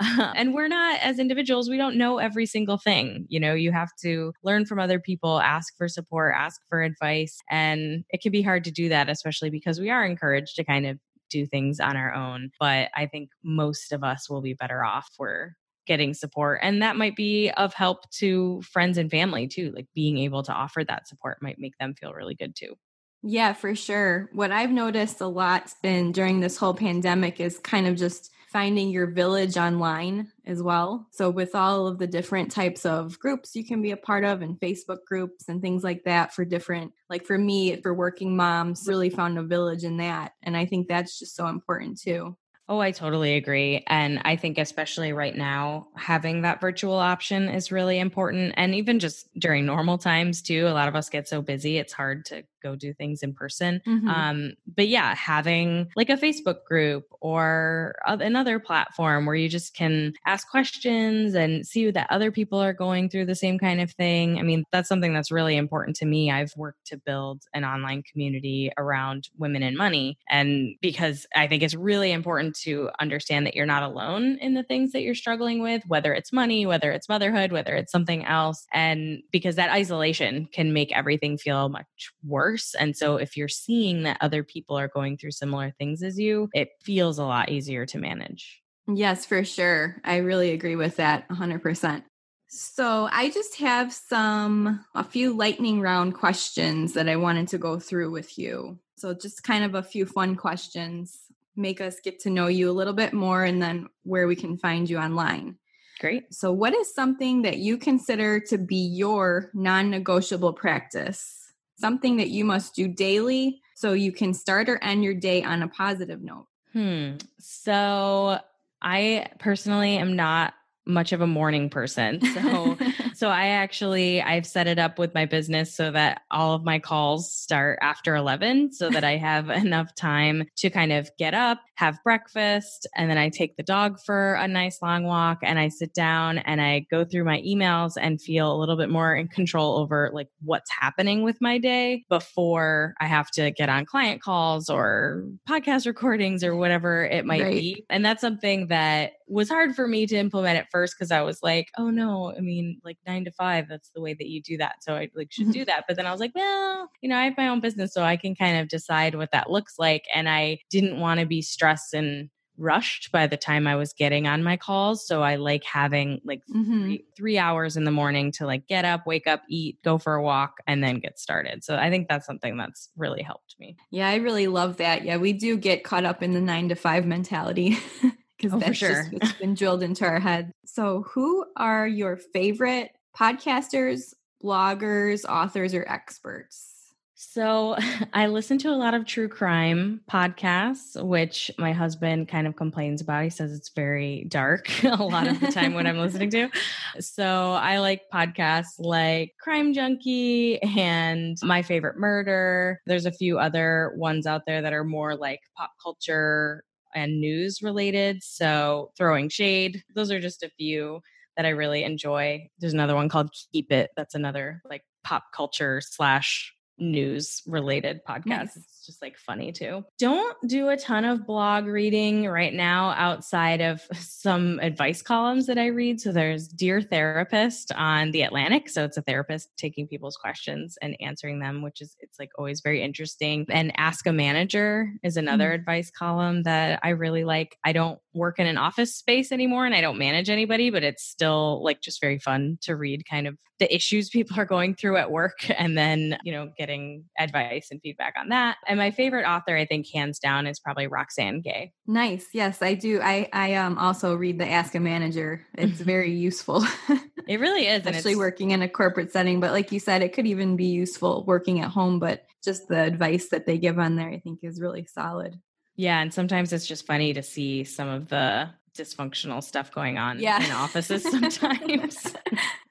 uh, 0.00 0.32
and 0.34 0.54
we're 0.54 0.68
not, 0.68 0.98
as 1.00 1.18
individuals, 1.18 1.68
we 1.68 1.76
don't 1.76 1.96
know 1.96 2.18
every 2.18 2.46
single 2.46 2.78
thing. 2.78 3.26
You 3.28 3.38
know, 3.38 3.54
you 3.54 3.70
have 3.72 3.90
to 4.02 4.32
learn 4.42 4.66
from 4.66 4.80
other 4.80 4.98
people, 4.98 5.40
ask 5.40 5.76
for 5.76 5.88
support, 5.88 6.34
ask 6.36 6.60
for 6.68 6.82
advice. 6.82 7.38
And 7.50 8.04
it 8.10 8.22
can 8.22 8.32
be 8.32 8.42
hard 8.42 8.64
to 8.64 8.70
do 8.70 8.88
that, 8.88 9.08
especially 9.08 9.50
because 9.50 9.78
we 9.78 9.90
are 9.90 10.04
encouraged 10.04 10.56
to 10.56 10.64
kind 10.64 10.86
of 10.86 10.98
do 11.34 11.46
things 11.46 11.80
on 11.80 11.96
our 11.96 12.14
own. 12.14 12.50
But 12.58 12.90
I 12.94 13.06
think 13.06 13.30
most 13.42 13.92
of 13.92 14.04
us 14.04 14.30
will 14.30 14.40
be 14.40 14.54
better 14.54 14.84
off 14.84 15.10
for 15.16 15.56
getting 15.86 16.14
support. 16.14 16.60
And 16.62 16.80
that 16.80 16.96
might 16.96 17.16
be 17.16 17.50
of 17.50 17.74
help 17.74 18.08
to 18.12 18.62
friends 18.62 18.96
and 18.96 19.10
family 19.10 19.46
too. 19.46 19.72
Like 19.74 19.86
being 19.94 20.18
able 20.18 20.42
to 20.44 20.52
offer 20.52 20.84
that 20.84 21.08
support 21.08 21.38
might 21.42 21.58
make 21.58 21.76
them 21.78 21.94
feel 21.94 22.12
really 22.12 22.34
good 22.34 22.54
too. 22.56 22.74
Yeah, 23.22 23.54
for 23.54 23.74
sure. 23.74 24.28
What 24.32 24.52
I've 24.52 24.70
noticed 24.70 25.20
a 25.20 25.26
lot 25.26 25.72
been 25.82 26.12
during 26.12 26.40
this 26.40 26.58
whole 26.58 26.74
pandemic 26.74 27.40
is 27.40 27.58
kind 27.58 27.86
of 27.86 27.96
just 27.96 28.30
finding 28.54 28.88
your 28.90 29.08
village 29.08 29.56
online 29.56 30.30
as 30.46 30.62
well. 30.62 31.08
So, 31.10 31.28
with 31.28 31.56
all 31.56 31.88
of 31.88 31.98
the 31.98 32.06
different 32.06 32.52
types 32.52 32.86
of 32.86 33.18
groups 33.18 33.56
you 33.56 33.66
can 33.66 33.82
be 33.82 33.90
a 33.90 33.96
part 33.96 34.24
of, 34.24 34.42
and 34.42 34.58
Facebook 34.60 35.04
groups 35.06 35.48
and 35.48 35.60
things 35.60 35.82
like 35.82 36.04
that 36.04 36.32
for 36.32 36.44
different, 36.44 36.92
like 37.10 37.26
for 37.26 37.36
me, 37.36 37.76
for 37.82 37.92
working 37.92 38.36
moms, 38.36 38.86
really 38.86 39.10
found 39.10 39.36
a 39.38 39.42
village 39.42 39.82
in 39.82 39.96
that. 39.96 40.32
And 40.44 40.56
I 40.56 40.66
think 40.66 40.86
that's 40.86 41.18
just 41.18 41.34
so 41.34 41.48
important 41.48 42.00
too. 42.00 42.36
Oh, 42.68 42.78
I 42.78 42.92
totally 42.92 43.34
agree. 43.34 43.84
And 43.88 44.22
I 44.24 44.36
think, 44.36 44.56
especially 44.56 45.12
right 45.12 45.36
now, 45.36 45.88
having 45.96 46.42
that 46.42 46.60
virtual 46.60 46.94
option 46.94 47.48
is 47.48 47.72
really 47.72 47.98
important. 47.98 48.54
And 48.56 48.74
even 48.74 49.00
just 49.00 49.28
during 49.38 49.66
normal 49.66 49.98
times, 49.98 50.40
too, 50.40 50.66
a 50.66 50.72
lot 50.72 50.88
of 50.88 50.96
us 50.96 51.10
get 51.10 51.28
so 51.28 51.42
busy, 51.42 51.76
it's 51.76 51.92
hard 51.92 52.24
to 52.26 52.44
go 52.64 52.74
do 52.74 52.92
things 52.94 53.22
in 53.22 53.34
person. 53.34 53.80
Mm-hmm. 53.86 54.08
Um, 54.08 54.52
but 54.66 54.88
yeah, 54.88 55.14
having 55.14 55.88
like 55.96 56.10
a 56.10 56.16
Facebook 56.16 56.64
group 56.64 57.04
or 57.20 57.94
another 58.06 58.58
platform 58.58 59.26
where 59.26 59.34
you 59.34 59.48
just 59.48 59.74
can 59.74 60.14
ask 60.26 60.48
questions 60.50 61.34
and 61.34 61.66
see 61.66 61.90
that 61.90 62.06
other 62.10 62.30
people 62.30 62.58
are 62.58 62.72
going 62.72 63.08
through 63.08 63.26
the 63.26 63.34
same 63.34 63.58
kind 63.58 63.80
of 63.80 63.90
thing. 63.92 64.38
I 64.38 64.42
mean, 64.42 64.64
that's 64.72 64.88
something 64.88 65.12
that's 65.12 65.30
really 65.30 65.56
important 65.56 65.96
to 65.96 66.06
me. 66.06 66.30
I've 66.30 66.52
worked 66.56 66.86
to 66.86 66.96
build 66.96 67.42
an 67.52 67.64
online 67.64 68.02
community 68.10 68.70
around 68.78 69.28
women 69.36 69.62
and 69.62 69.76
money. 69.76 70.18
And 70.30 70.76
because 70.80 71.26
I 71.36 71.46
think 71.46 71.62
it's 71.62 71.74
really 71.74 72.12
important 72.12 72.56
to 72.62 72.90
understand 73.00 73.46
that 73.46 73.54
you're 73.54 73.66
not 73.66 73.82
alone 73.82 74.38
in 74.40 74.54
the 74.54 74.62
things 74.62 74.92
that 74.92 75.02
you're 75.02 75.14
struggling 75.14 75.60
with, 75.60 75.82
whether 75.86 76.14
it's 76.14 76.32
money, 76.32 76.66
whether 76.66 76.90
it's 76.90 77.08
motherhood, 77.08 77.52
whether 77.52 77.74
it's 77.74 77.92
something 77.92 78.24
else. 78.24 78.66
And 78.72 79.22
because 79.30 79.56
that 79.56 79.70
isolation 79.70 80.48
can 80.52 80.72
make 80.72 80.92
everything 80.92 81.36
feel 81.36 81.68
much 81.68 82.12
worse 82.24 82.53
worse. 82.54 82.74
And 82.74 82.96
so 82.96 83.16
if 83.16 83.36
you're 83.36 83.48
seeing 83.48 84.04
that 84.04 84.18
other 84.20 84.44
people 84.44 84.78
are 84.78 84.88
going 84.88 85.16
through 85.16 85.32
similar 85.32 85.72
things 85.72 86.02
as 86.02 86.18
you, 86.18 86.48
it 86.54 86.68
feels 86.80 87.18
a 87.18 87.24
lot 87.24 87.50
easier 87.50 87.84
to 87.86 87.98
manage. 87.98 88.62
Yes, 88.86 89.26
for 89.26 89.44
sure. 89.44 89.96
I 90.04 90.18
really 90.18 90.52
agree 90.52 90.76
with 90.76 90.96
that 90.96 91.28
100%. 91.28 92.04
So, 92.46 93.08
I 93.10 93.30
just 93.30 93.56
have 93.56 93.92
some, 93.92 94.84
a 94.94 95.02
few 95.02 95.32
lightning 95.32 95.80
round 95.80 96.14
questions 96.14 96.92
that 96.92 97.08
I 97.08 97.16
wanted 97.16 97.48
to 97.48 97.58
go 97.58 97.80
through 97.80 98.12
with 98.12 98.38
you. 98.38 98.78
So, 98.96 99.12
just 99.12 99.42
kind 99.42 99.64
of 99.64 99.74
a 99.74 99.82
few 99.82 100.06
fun 100.06 100.36
questions, 100.36 101.18
make 101.56 101.80
us 101.80 101.98
get 101.98 102.20
to 102.20 102.30
know 102.30 102.46
you 102.46 102.70
a 102.70 102.78
little 102.78 102.92
bit 102.92 103.12
more 103.12 103.42
and 103.42 103.60
then 103.60 103.88
where 104.04 104.28
we 104.28 104.36
can 104.36 104.56
find 104.56 104.88
you 104.88 104.98
online. 104.98 105.56
Great. 105.98 106.32
So, 106.32 106.52
what 106.52 106.76
is 106.76 106.94
something 106.94 107.42
that 107.42 107.58
you 107.58 107.76
consider 107.76 108.38
to 108.40 108.58
be 108.58 108.76
your 108.76 109.50
non 109.52 109.90
negotiable 109.90 110.52
practice? 110.52 111.43
Something 111.84 112.16
that 112.16 112.30
you 112.30 112.46
must 112.46 112.74
do 112.74 112.88
daily 112.88 113.60
so 113.74 113.92
you 113.92 114.10
can 114.10 114.32
start 114.32 114.70
or 114.70 114.82
end 114.82 115.04
your 115.04 115.12
day 115.12 115.42
on 115.42 115.62
a 115.62 115.68
positive 115.68 116.22
note? 116.22 116.46
Hmm. 116.72 117.16
So 117.38 118.38
I 118.80 119.26
personally 119.38 119.98
am 119.98 120.16
not 120.16 120.54
much 120.86 121.12
of 121.12 121.20
a 121.20 121.26
morning 121.26 121.68
person. 121.68 122.24
So 122.32 122.78
so 123.14 123.28
I 123.28 123.46
actually 123.46 124.22
I've 124.22 124.46
set 124.46 124.66
it 124.66 124.78
up 124.78 124.98
with 124.98 125.14
my 125.14 125.24
business 125.26 125.74
so 125.74 125.90
that 125.90 126.22
all 126.30 126.54
of 126.54 126.64
my 126.64 126.78
calls 126.78 127.32
start 127.32 127.78
after 127.82 128.14
11 128.16 128.72
so 128.72 128.90
that 128.90 129.04
I 129.04 129.16
have 129.16 129.50
enough 129.64 129.94
time 129.94 130.44
to 130.56 130.70
kind 130.70 130.92
of 130.92 131.10
get 131.18 131.34
up, 131.34 131.60
have 131.76 132.02
breakfast, 132.04 132.86
and 132.96 133.10
then 133.10 133.18
I 133.18 133.28
take 133.28 133.56
the 133.56 133.62
dog 133.62 133.98
for 134.04 134.34
a 134.34 134.48
nice 134.48 134.80
long 134.82 135.04
walk 135.04 135.38
and 135.42 135.58
I 135.58 135.68
sit 135.68 135.94
down 135.94 136.38
and 136.38 136.60
I 136.60 136.86
go 136.90 137.04
through 137.04 137.24
my 137.24 137.40
emails 137.42 137.92
and 138.00 138.20
feel 138.20 138.54
a 138.54 138.58
little 138.58 138.76
bit 138.76 138.90
more 138.90 139.14
in 139.14 139.28
control 139.28 139.78
over 139.78 140.10
like 140.12 140.28
what's 140.42 140.70
happening 140.70 141.22
with 141.22 141.40
my 141.40 141.58
day 141.58 142.04
before 142.08 142.94
I 143.00 143.06
have 143.06 143.30
to 143.32 143.50
get 143.50 143.68
on 143.68 143.86
client 143.86 144.22
calls 144.22 144.68
or 144.68 145.24
podcast 145.48 145.86
recordings 145.86 146.44
or 146.44 146.56
whatever 146.56 147.04
it 147.04 147.24
might 147.24 147.42
right. 147.42 147.54
be. 147.54 147.84
And 147.90 148.04
that's 148.04 148.20
something 148.20 148.68
that 148.68 149.12
was 149.28 149.48
hard 149.48 149.74
for 149.74 149.88
me 149.88 150.06
to 150.06 150.16
implement 150.16 150.58
at 150.58 150.70
first 150.70 150.94
because 150.96 151.10
I 151.10 151.22
was 151.22 151.42
like, 151.42 151.70
oh 151.78 151.90
no, 151.90 152.34
I 152.36 152.40
mean, 152.40 152.80
like 152.84 152.98
nine 153.06 153.24
to 153.24 153.30
five, 153.32 153.68
that's 153.68 153.90
the 153.94 154.00
way 154.00 154.14
that 154.14 154.28
you 154.28 154.42
do 154.42 154.56
that. 154.58 154.82
So 154.82 154.94
I 154.94 155.08
like 155.14 155.32
should 155.32 155.44
mm-hmm. 155.44 155.52
do 155.52 155.64
that. 155.66 155.84
But 155.86 155.96
then 155.96 156.06
I 156.06 156.12
was 156.12 156.20
like, 156.20 156.34
well, 156.34 156.90
you 157.00 157.08
know, 157.08 157.16
I 157.16 157.24
have 157.24 157.36
my 157.36 157.48
own 157.48 157.60
business, 157.60 157.92
so 157.92 158.02
I 158.02 158.16
can 158.16 158.34
kind 158.34 158.58
of 158.58 158.68
decide 158.68 159.14
what 159.14 159.32
that 159.32 159.50
looks 159.50 159.74
like. 159.78 160.04
And 160.14 160.28
I 160.28 160.58
didn't 160.70 161.00
want 161.00 161.20
to 161.20 161.26
be 161.26 161.42
stressed 161.42 161.94
and 161.94 162.30
rushed 162.56 163.10
by 163.10 163.26
the 163.26 163.36
time 163.36 163.66
I 163.66 163.76
was 163.76 163.92
getting 163.92 164.26
on 164.26 164.42
my 164.42 164.56
calls. 164.56 165.06
So 165.06 165.22
I 165.22 165.36
like 165.36 165.64
having 165.64 166.20
like 166.24 166.42
mm-hmm. 166.54 166.82
three, 166.82 167.04
three, 167.16 167.38
hours 167.38 167.76
in 167.76 167.84
the 167.84 167.90
morning 167.90 168.32
to 168.32 168.46
like 168.46 168.66
get 168.68 168.84
up, 168.84 169.06
wake 169.06 169.26
up, 169.26 169.42
eat, 169.48 169.78
go 169.82 169.98
for 169.98 170.14
a 170.14 170.22
walk, 170.22 170.58
and 170.66 170.82
then 170.82 171.00
get 171.00 171.18
started. 171.18 171.64
So 171.64 171.76
I 171.76 171.90
think 171.90 172.08
that's 172.08 172.26
something 172.26 172.56
that's 172.56 172.90
really 172.96 173.22
helped 173.22 173.56
me. 173.58 173.76
Yeah, 173.90 174.08
I 174.08 174.16
really 174.16 174.46
love 174.46 174.76
that. 174.76 175.04
Yeah, 175.04 175.16
we 175.16 175.32
do 175.32 175.56
get 175.56 175.84
caught 175.84 176.04
up 176.04 176.22
in 176.22 176.32
the 176.32 176.40
nine 176.40 176.68
to 176.68 176.74
five 176.74 177.04
mentality. 177.04 177.78
because 178.36 178.52
oh, 178.52 178.58
that's 178.58 178.76
sure. 178.76 179.02
just 179.02 179.12
what's 179.12 179.32
been 179.34 179.54
drilled 179.54 179.82
into 179.82 180.04
our 180.04 180.20
head. 180.20 180.52
So, 180.64 181.02
who 181.08 181.44
are 181.56 181.86
your 181.86 182.16
favorite 182.16 182.90
podcasters, 183.16 184.14
bloggers, 184.42 185.24
authors, 185.24 185.74
or 185.74 185.84
experts? 185.88 186.70
So, 187.16 187.76
I 188.12 188.26
listen 188.26 188.58
to 188.58 188.70
a 188.70 188.76
lot 188.76 188.94
of 188.94 189.06
true 189.06 189.28
crime 189.28 190.00
podcasts, 190.10 191.00
which 191.02 191.50
my 191.58 191.72
husband 191.72 192.28
kind 192.28 192.46
of 192.46 192.56
complains 192.56 193.00
about. 193.00 193.24
He 193.24 193.30
says 193.30 193.52
it's 193.52 193.70
very 193.70 194.24
dark 194.28 194.68
a 194.84 195.02
lot 195.02 195.28
of 195.28 195.40
the 195.40 195.52
time 195.52 195.74
when 195.74 195.86
I'm 195.86 195.98
listening 195.98 196.30
to. 196.30 196.48
So, 197.00 197.52
I 197.52 197.78
like 197.78 198.02
podcasts 198.12 198.78
like 198.78 199.34
Crime 199.40 199.72
Junkie 199.72 200.62
and 200.62 201.36
My 201.42 201.62
Favorite 201.62 201.98
Murder. 201.98 202.80
There's 202.86 203.06
a 203.06 203.10
few 203.10 203.38
other 203.38 203.94
ones 203.96 204.26
out 204.26 204.42
there 204.46 204.62
that 204.62 204.72
are 204.72 204.84
more 204.84 205.16
like 205.16 205.40
pop 205.56 205.72
culture 205.82 206.62
and 206.94 207.20
news 207.20 207.60
related. 207.62 208.22
So, 208.22 208.90
throwing 208.96 209.28
shade, 209.28 209.82
those 209.94 210.10
are 210.10 210.20
just 210.20 210.42
a 210.42 210.50
few 210.50 211.00
that 211.36 211.46
I 211.46 211.50
really 211.50 211.84
enjoy. 211.84 212.48
There's 212.58 212.74
another 212.74 212.94
one 212.94 213.08
called 213.08 213.30
Keep 213.52 213.72
It. 213.72 213.90
That's 213.96 214.14
another 214.14 214.62
like 214.68 214.82
pop 215.02 215.24
culture 215.34 215.80
slash 215.80 216.54
news 216.78 217.42
related 217.46 218.00
podcast. 218.08 218.26
Nice. 218.26 218.83
It's 218.84 218.92
just 218.92 219.02
like 219.02 219.16
funny 219.16 219.50
too. 219.50 219.82
Don't 219.98 220.36
do 220.46 220.68
a 220.68 220.76
ton 220.76 221.06
of 221.06 221.26
blog 221.26 221.64
reading 221.64 222.28
right 222.28 222.52
now 222.52 222.90
outside 222.90 223.62
of 223.62 223.80
some 223.94 224.60
advice 224.60 225.00
columns 225.00 225.46
that 225.46 225.56
I 225.56 225.68
read. 225.68 226.02
So 226.02 226.12
there's 226.12 226.48
Dear 226.48 226.82
Therapist 226.82 227.72
on 227.72 228.10
The 228.10 228.20
Atlantic. 228.20 228.68
So 228.68 228.84
it's 228.84 228.98
a 228.98 229.02
therapist 229.02 229.48
taking 229.56 229.88
people's 229.88 230.18
questions 230.18 230.76
and 230.82 230.98
answering 231.00 231.38
them, 231.38 231.62
which 231.62 231.80
is 231.80 231.96
it's 232.00 232.18
like 232.18 232.32
always 232.36 232.60
very 232.60 232.82
interesting. 232.82 233.46
And 233.48 233.72
Ask 233.78 234.06
a 234.06 234.12
Manager 234.12 234.92
is 235.02 235.16
another 235.16 235.46
mm-hmm. 235.46 235.60
advice 235.60 235.90
column 235.90 236.42
that 236.42 236.78
I 236.82 236.90
really 236.90 237.24
like. 237.24 237.56
I 237.64 237.72
don't 237.72 237.98
work 238.12 238.38
in 238.38 238.46
an 238.46 238.58
office 238.58 238.94
space 238.94 239.32
anymore 239.32 239.64
and 239.64 239.74
I 239.74 239.80
don't 239.80 239.98
manage 239.98 240.28
anybody, 240.28 240.68
but 240.68 240.82
it's 240.82 241.02
still 241.02 241.64
like 241.64 241.80
just 241.80 242.02
very 242.02 242.18
fun 242.18 242.58
to 242.62 242.76
read 242.76 243.08
kind 243.08 243.26
of 243.26 243.38
the 243.60 243.74
issues 243.74 244.08
people 244.08 244.38
are 244.38 244.44
going 244.44 244.74
through 244.74 244.96
at 244.96 245.10
work 245.10 245.48
and 245.58 245.76
then, 245.76 246.18
you 246.24 246.32
know, 246.32 246.50
getting 246.58 247.04
advice 247.18 247.68
and 247.70 247.80
feedback 247.82 248.14
on 248.18 248.28
that. 248.30 248.56
And 248.66 248.73
my 248.78 248.90
favorite 248.90 249.26
author, 249.26 249.56
I 249.56 249.66
think, 249.66 249.86
hands 249.92 250.18
down, 250.18 250.46
is 250.46 250.60
probably 250.60 250.86
Roxane 250.86 251.40
Gay. 251.40 251.72
Nice. 251.86 252.26
Yes, 252.32 252.62
I 252.62 252.74
do. 252.74 253.00
I, 253.02 253.28
I 253.32 253.54
um 253.54 253.78
also 253.78 254.14
read 254.14 254.38
the 254.38 254.48
Ask 254.48 254.74
a 254.74 254.80
Manager. 254.80 255.44
It's 255.56 255.80
very 255.80 256.12
useful. 256.12 256.64
it 257.28 257.40
really 257.40 257.66
is. 257.66 257.86
Especially 257.86 258.16
working 258.16 258.50
in 258.50 258.62
a 258.62 258.68
corporate 258.68 259.12
setting. 259.12 259.40
But 259.40 259.52
like 259.52 259.72
you 259.72 259.80
said, 259.80 260.02
it 260.02 260.12
could 260.12 260.26
even 260.26 260.56
be 260.56 260.66
useful 260.66 261.24
working 261.26 261.60
at 261.60 261.70
home. 261.70 261.98
But 261.98 262.24
just 262.42 262.68
the 262.68 262.82
advice 262.82 263.28
that 263.30 263.46
they 263.46 263.58
give 263.58 263.78
on 263.78 263.96
there, 263.96 264.08
I 264.08 264.20
think, 264.20 264.40
is 264.42 264.60
really 264.60 264.86
solid. 264.86 265.40
Yeah, 265.76 266.00
and 266.00 266.14
sometimes 266.14 266.52
it's 266.52 266.66
just 266.66 266.86
funny 266.86 267.14
to 267.14 267.22
see 267.22 267.64
some 267.64 267.88
of 267.88 268.08
the 268.08 268.50
dysfunctional 268.76 269.42
stuff 269.42 269.72
going 269.72 269.98
on 269.98 270.18
yeah. 270.18 270.44
in 270.44 270.50
offices 270.52 271.02
sometimes. 271.10 272.14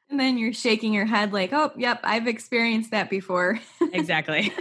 and 0.10 0.20
then 0.20 0.38
you're 0.38 0.54
shaking 0.54 0.94
your 0.94 1.06
head 1.06 1.34
like, 1.34 1.52
"Oh, 1.54 1.72
yep, 1.78 2.00
I've 2.04 2.28
experienced 2.28 2.92
that 2.92 3.10
before." 3.10 3.60
exactly. 3.92 4.54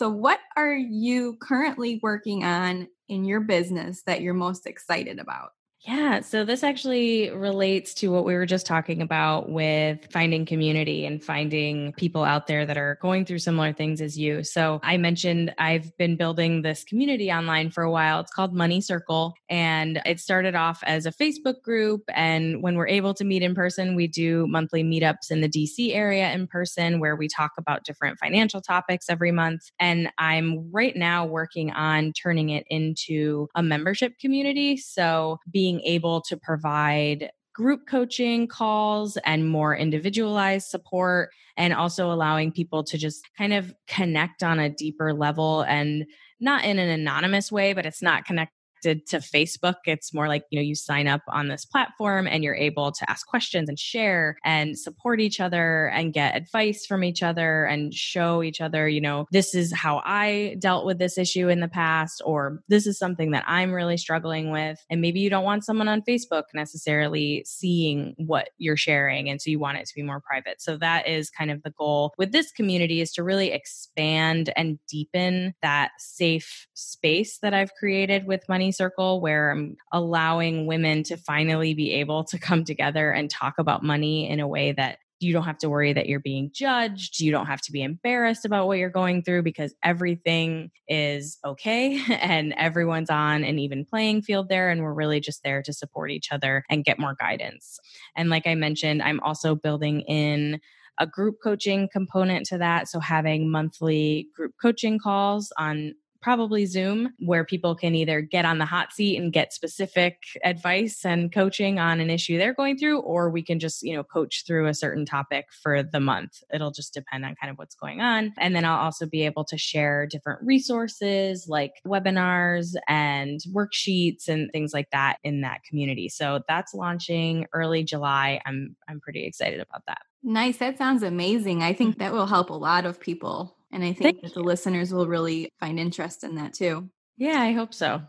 So, 0.00 0.08
what 0.08 0.40
are 0.56 0.72
you 0.72 1.36
currently 1.42 2.00
working 2.02 2.42
on 2.42 2.88
in 3.10 3.26
your 3.26 3.40
business 3.40 4.02
that 4.06 4.22
you're 4.22 4.32
most 4.32 4.66
excited 4.66 5.18
about? 5.18 5.50
Yeah, 5.86 6.20
so 6.20 6.44
this 6.44 6.62
actually 6.62 7.30
relates 7.30 7.94
to 7.94 8.08
what 8.08 8.26
we 8.26 8.34
were 8.34 8.44
just 8.44 8.66
talking 8.66 9.00
about 9.00 9.48
with 9.48 10.12
finding 10.12 10.44
community 10.44 11.06
and 11.06 11.24
finding 11.24 11.94
people 11.94 12.22
out 12.22 12.46
there 12.46 12.66
that 12.66 12.76
are 12.76 12.98
going 13.00 13.24
through 13.24 13.38
similar 13.38 13.72
things 13.72 14.02
as 14.02 14.18
you. 14.18 14.44
So 14.44 14.80
I 14.82 14.98
mentioned 14.98 15.54
I've 15.56 15.96
been 15.96 16.16
building 16.16 16.60
this 16.60 16.84
community 16.84 17.32
online 17.32 17.70
for 17.70 17.82
a 17.82 17.90
while. 17.90 18.20
It's 18.20 18.30
called 18.30 18.52
Money 18.52 18.82
Circle, 18.82 19.32
and 19.48 20.02
it 20.04 20.20
started 20.20 20.54
off 20.54 20.82
as 20.84 21.06
a 21.06 21.12
Facebook 21.12 21.62
group. 21.62 22.02
And 22.12 22.62
when 22.62 22.76
we're 22.76 22.86
able 22.88 23.14
to 23.14 23.24
meet 23.24 23.42
in 23.42 23.54
person, 23.54 23.94
we 23.94 24.06
do 24.06 24.46
monthly 24.48 24.84
meetups 24.84 25.30
in 25.30 25.40
the 25.40 25.48
DC 25.48 25.94
area 25.94 26.30
in 26.32 26.46
person 26.46 27.00
where 27.00 27.16
we 27.16 27.26
talk 27.26 27.52
about 27.56 27.84
different 27.84 28.18
financial 28.18 28.60
topics 28.60 29.06
every 29.08 29.32
month. 29.32 29.70
And 29.80 30.10
I'm 30.18 30.70
right 30.70 30.94
now 30.94 31.24
working 31.24 31.70
on 31.70 32.12
turning 32.12 32.50
it 32.50 32.64
into 32.68 33.48
a 33.54 33.62
membership 33.62 34.18
community. 34.18 34.76
So 34.76 35.38
being 35.50 35.69
being 35.70 35.80
able 35.84 36.20
to 36.20 36.36
provide 36.36 37.30
group 37.54 37.86
coaching 37.86 38.46
calls 38.48 39.16
and 39.24 39.48
more 39.48 39.76
individualized 39.76 40.68
support 40.68 41.30
and 41.56 41.74
also 41.74 42.10
allowing 42.10 42.50
people 42.50 42.82
to 42.82 42.96
just 42.96 43.22
kind 43.36 43.52
of 43.52 43.74
connect 43.86 44.42
on 44.42 44.58
a 44.58 44.70
deeper 44.70 45.12
level 45.12 45.62
and 45.62 46.06
not 46.40 46.64
in 46.64 46.78
an 46.78 46.88
anonymous 46.88 47.52
way 47.52 47.72
but 47.72 47.86
it's 47.86 48.02
not 48.02 48.24
connect 48.24 48.52
connected 48.80 49.06
to 49.08 49.18
Facebook. 49.18 49.76
It's 49.86 50.12
more 50.14 50.28
like, 50.28 50.44
you 50.50 50.58
know, 50.58 50.62
you 50.62 50.74
sign 50.74 51.06
up 51.06 51.22
on 51.28 51.48
this 51.48 51.64
platform 51.64 52.26
and 52.26 52.42
you're 52.42 52.54
able 52.54 52.92
to 52.92 53.10
ask 53.10 53.26
questions 53.26 53.68
and 53.68 53.78
share 53.78 54.36
and 54.44 54.78
support 54.78 55.20
each 55.20 55.40
other 55.40 55.88
and 55.88 56.12
get 56.12 56.36
advice 56.36 56.86
from 56.86 57.04
each 57.04 57.22
other 57.22 57.64
and 57.64 57.94
show 57.94 58.42
each 58.42 58.60
other, 58.60 58.88
you 58.88 59.00
know, 59.00 59.26
this 59.30 59.54
is 59.54 59.72
how 59.72 60.02
I 60.04 60.56
dealt 60.58 60.86
with 60.86 60.98
this 60.98 61.18
issue 61.18 61.48
in 61.48 61.60
the 61.60 61.68
past, 61.68 62.22
or 62.24 62.62
this 62.68 62.86
is 62.86 62.98
something 62.98 63.30
that 63.32 63.44
I'm 63.46 63.72
really 63.72 63.96
struggling 63.96 64.50
with. 64.50 64.78
And 64.90 65.00
maybe 65.00 65.20
you 65.20 65.30
don't 65.30 65.44
want 65.44 65.64
someone 65.64 65.88
on 65.88 66.02
Facebook 66.02 66.44
necessarily 66.54 67.44
seeing 67.46 68.14
what 68.18 68.50
you're 68.58 68.76
sharing. 68.76 69.28
And 69.28 69.40
so 69.40 69.50
you 69.50 69.58
want 69.58 69.78
it 69.78 69.86
to 69.86 69.94
be 69.94 70.02
more 70.02 70.20
private. 70.20 70.60
So 70.60 70.76
that 70.78 71.08
is 71.08 71.30
kind 71.30 71.50
of 71.50 71.62
the 71.62 71.70
goal 71.70 72.12
with 72.18 72.32
this 72.32 72.52
community 72.52 73.00
is 73.00 73.12
to 73.12 73.22
really 73.22 73.52
expand 73.52 74.52
and 74.56 74.78
deepen 74.88 75.54
that 75.62 75.92
safe 75.98 76.66
space 76.74 77.38
that 77.38 77.54
I've 77.54 77.74
created 77.74 78.26
with 78.26 78.48
Money 78.48 78.69
circle 78.72 79.20
where 79.20 79.50
I'm 79.50 79.76
allowing 79.92 80.66
women 80.66 81.02
to 81.04 81.16
finally 81.16 81.74
be 81.74 81.92
able 81.94 82.24
to 82.24 82.38
come 82.38 82.64
together 82.64 83.10
and 83.10 83.30
talk 83.30 83.54
about 83.58 83.82
money 83.82 84.28
in 84.28 84.40
a 84.40 84.48
way 84.48 84.72
that 84.72 84.98
you 85.20 85.34
don't 85.34 85.44
have 85.44 85.58
to 85.58 85.68
worry 85.68 85.92
that 85.92 86.06
you're 86.06 86.18
being 86.18 86.50
judged. 86.52 87.20
You 87.20 87.30
don't 87.30 87.46
have 87.46 87.60
to 87.62 87.72
be 87.72 87.82
embarrassed 87.82 88.46
about 88.46 88.66
what 88.66 88.78
you're 88.78 88.88
going 88.88 89.22
through 89.22 89.42
because 89.42 89.74
everything 89.84 90.70
is 90.88 91.38
okay 91.44 92.00
and 92.20 92.54
everyone's 92.54 93.10
on 93.10 93.44
an 93.44 93.58
even 93.58 93.84
playing 93.84 94.22
field 94.22 94.48
there. 94.48 94.70
And 94.70 94.82
we're 94.82 94.94
really 94.94 95.20
just 95.20 95.42
there 95.44 95.62
to 95.62 95.72
support 95.74 96.10
each 96.10 96.32
other 96.32 96.64
and 96.70 96.84
get 96.84 96.98
more 96.98 97.14
guidance. 97.20 97.78
And 98.16 98.30
like 98.30 98.46
I 98.46 98.54
mentioned, 98.54 99.02
I'm 99.02 99.20
also 99.20 99.54
building 99.54 100.00
in 100.02 100.58
a 100.98 101.06
group 101.06 101.36
coaching 101.42 101.88
component 101.92 102.46
to 102.46 102.58
that. 102.58 102.88
So 102.88 102.98
having 102.98 103.50
monthly 103.50 104.28
group 104.34 104.52
coaching 104.60 104.98
calls 104.98 105.52
on 105.58 105.94
probably 106.22 106.66
Zoom, 106.66 107.14
where 107.18 107.44
people 107.44 107.74
can 107.74 107.94
either 107.94 108.20
get 108.20 108.44
on 108.44 108.58
the 108.58 108.66
hot 108.66 108.92
seat 108.92 109.16
and 109.16 109.32
get 109.32 109.52
specific 109.52 110.18
advice 110.44 111.04
and 111.04 111.32
coaching 111.32 111.78
on 111.78 112.00
an 112.00 112.10
issue 112.10 112.38
they're 112.38 112.54
going 112.54 112.78
through, 112.78 113.00
or 113.00 113.30
we 113.30 113.42
can 113.42 113.58
just, 113.58 113.82
you 113.82 113.94
know, 113.94 114.04
coach 114.04 114.44
through 114.46 114.66
a 114.66 114.74
certain 114.74 115.06
topic 115.06 115.46
for 115.62 115.82
the 115.82 116.00
month. 116.00 116.42
It'll 116.52 116.70
just 116.70 116.94
depend 116.94 117.24
on 117.24 117.34
kind 117.40 117.50
of 117.50 117.58
what's 117.58 117.74
going 117.74 118.00
on. 118.00 118.32
And 118.38 118.54
then 118.54 118.64
I'll 118.64 118.80
also 118.80 119.06
be 119.06 119.22
able 119.22 119.44
to 119.46 119.58
share 119.58 120.06
different 120.06 120.42
resources 120.42 121.46
like 121.48 121.72
webinars 121.86 122.74
and 122.88 123.40
worksheets 123.52 124.28
and 124.28 124.50
things 124.52 124.72
like 124.72 124.90
that 124.90 125.18
in 125.24 125.40
that 125.42 125.64
community. 125.64 126.08
So 126.08 126.40
that's 126.48 126.74
launching 126.74 127.46
early 127.52 127.82
July. 127.82 128.40
I'm 128.46 128.76
I'm 128.88 129.00
pretty 129.00 129.24
excited 129.24 129.60
about 129.60 129.82
that. 129.86 130.02
Nice. 130.22 130.58
That 130.58 130.76
sounds 130.76 131.02
amazing. 131.02 131.62
I 131.62 131.72
think 131.72 131.98
that 131.98 132.12
will 132.12 132.26
help 132.26 132.50
a 132.50 132.54
lot 132.54 132.84
of 132.84 133.00
people 133.00 133.56
And 133.72 133.84
I 133.84 133.92
think 133.92 134.20
Thank 134.20 134.22
that 134.22 134.34
the 134.34 134.42
listeners 134.42 134.92
will 134.92 135.06
really 135.06 135.48
find 135.60 135.78
interest 135.78 136.24
in 136.24 136.34
that 136.36 136.54
too. 136.54 136.90
Yeah, 137.16 137.40
I 137.40 137.52
hope 137.52 137.74
so. 137.74 138.02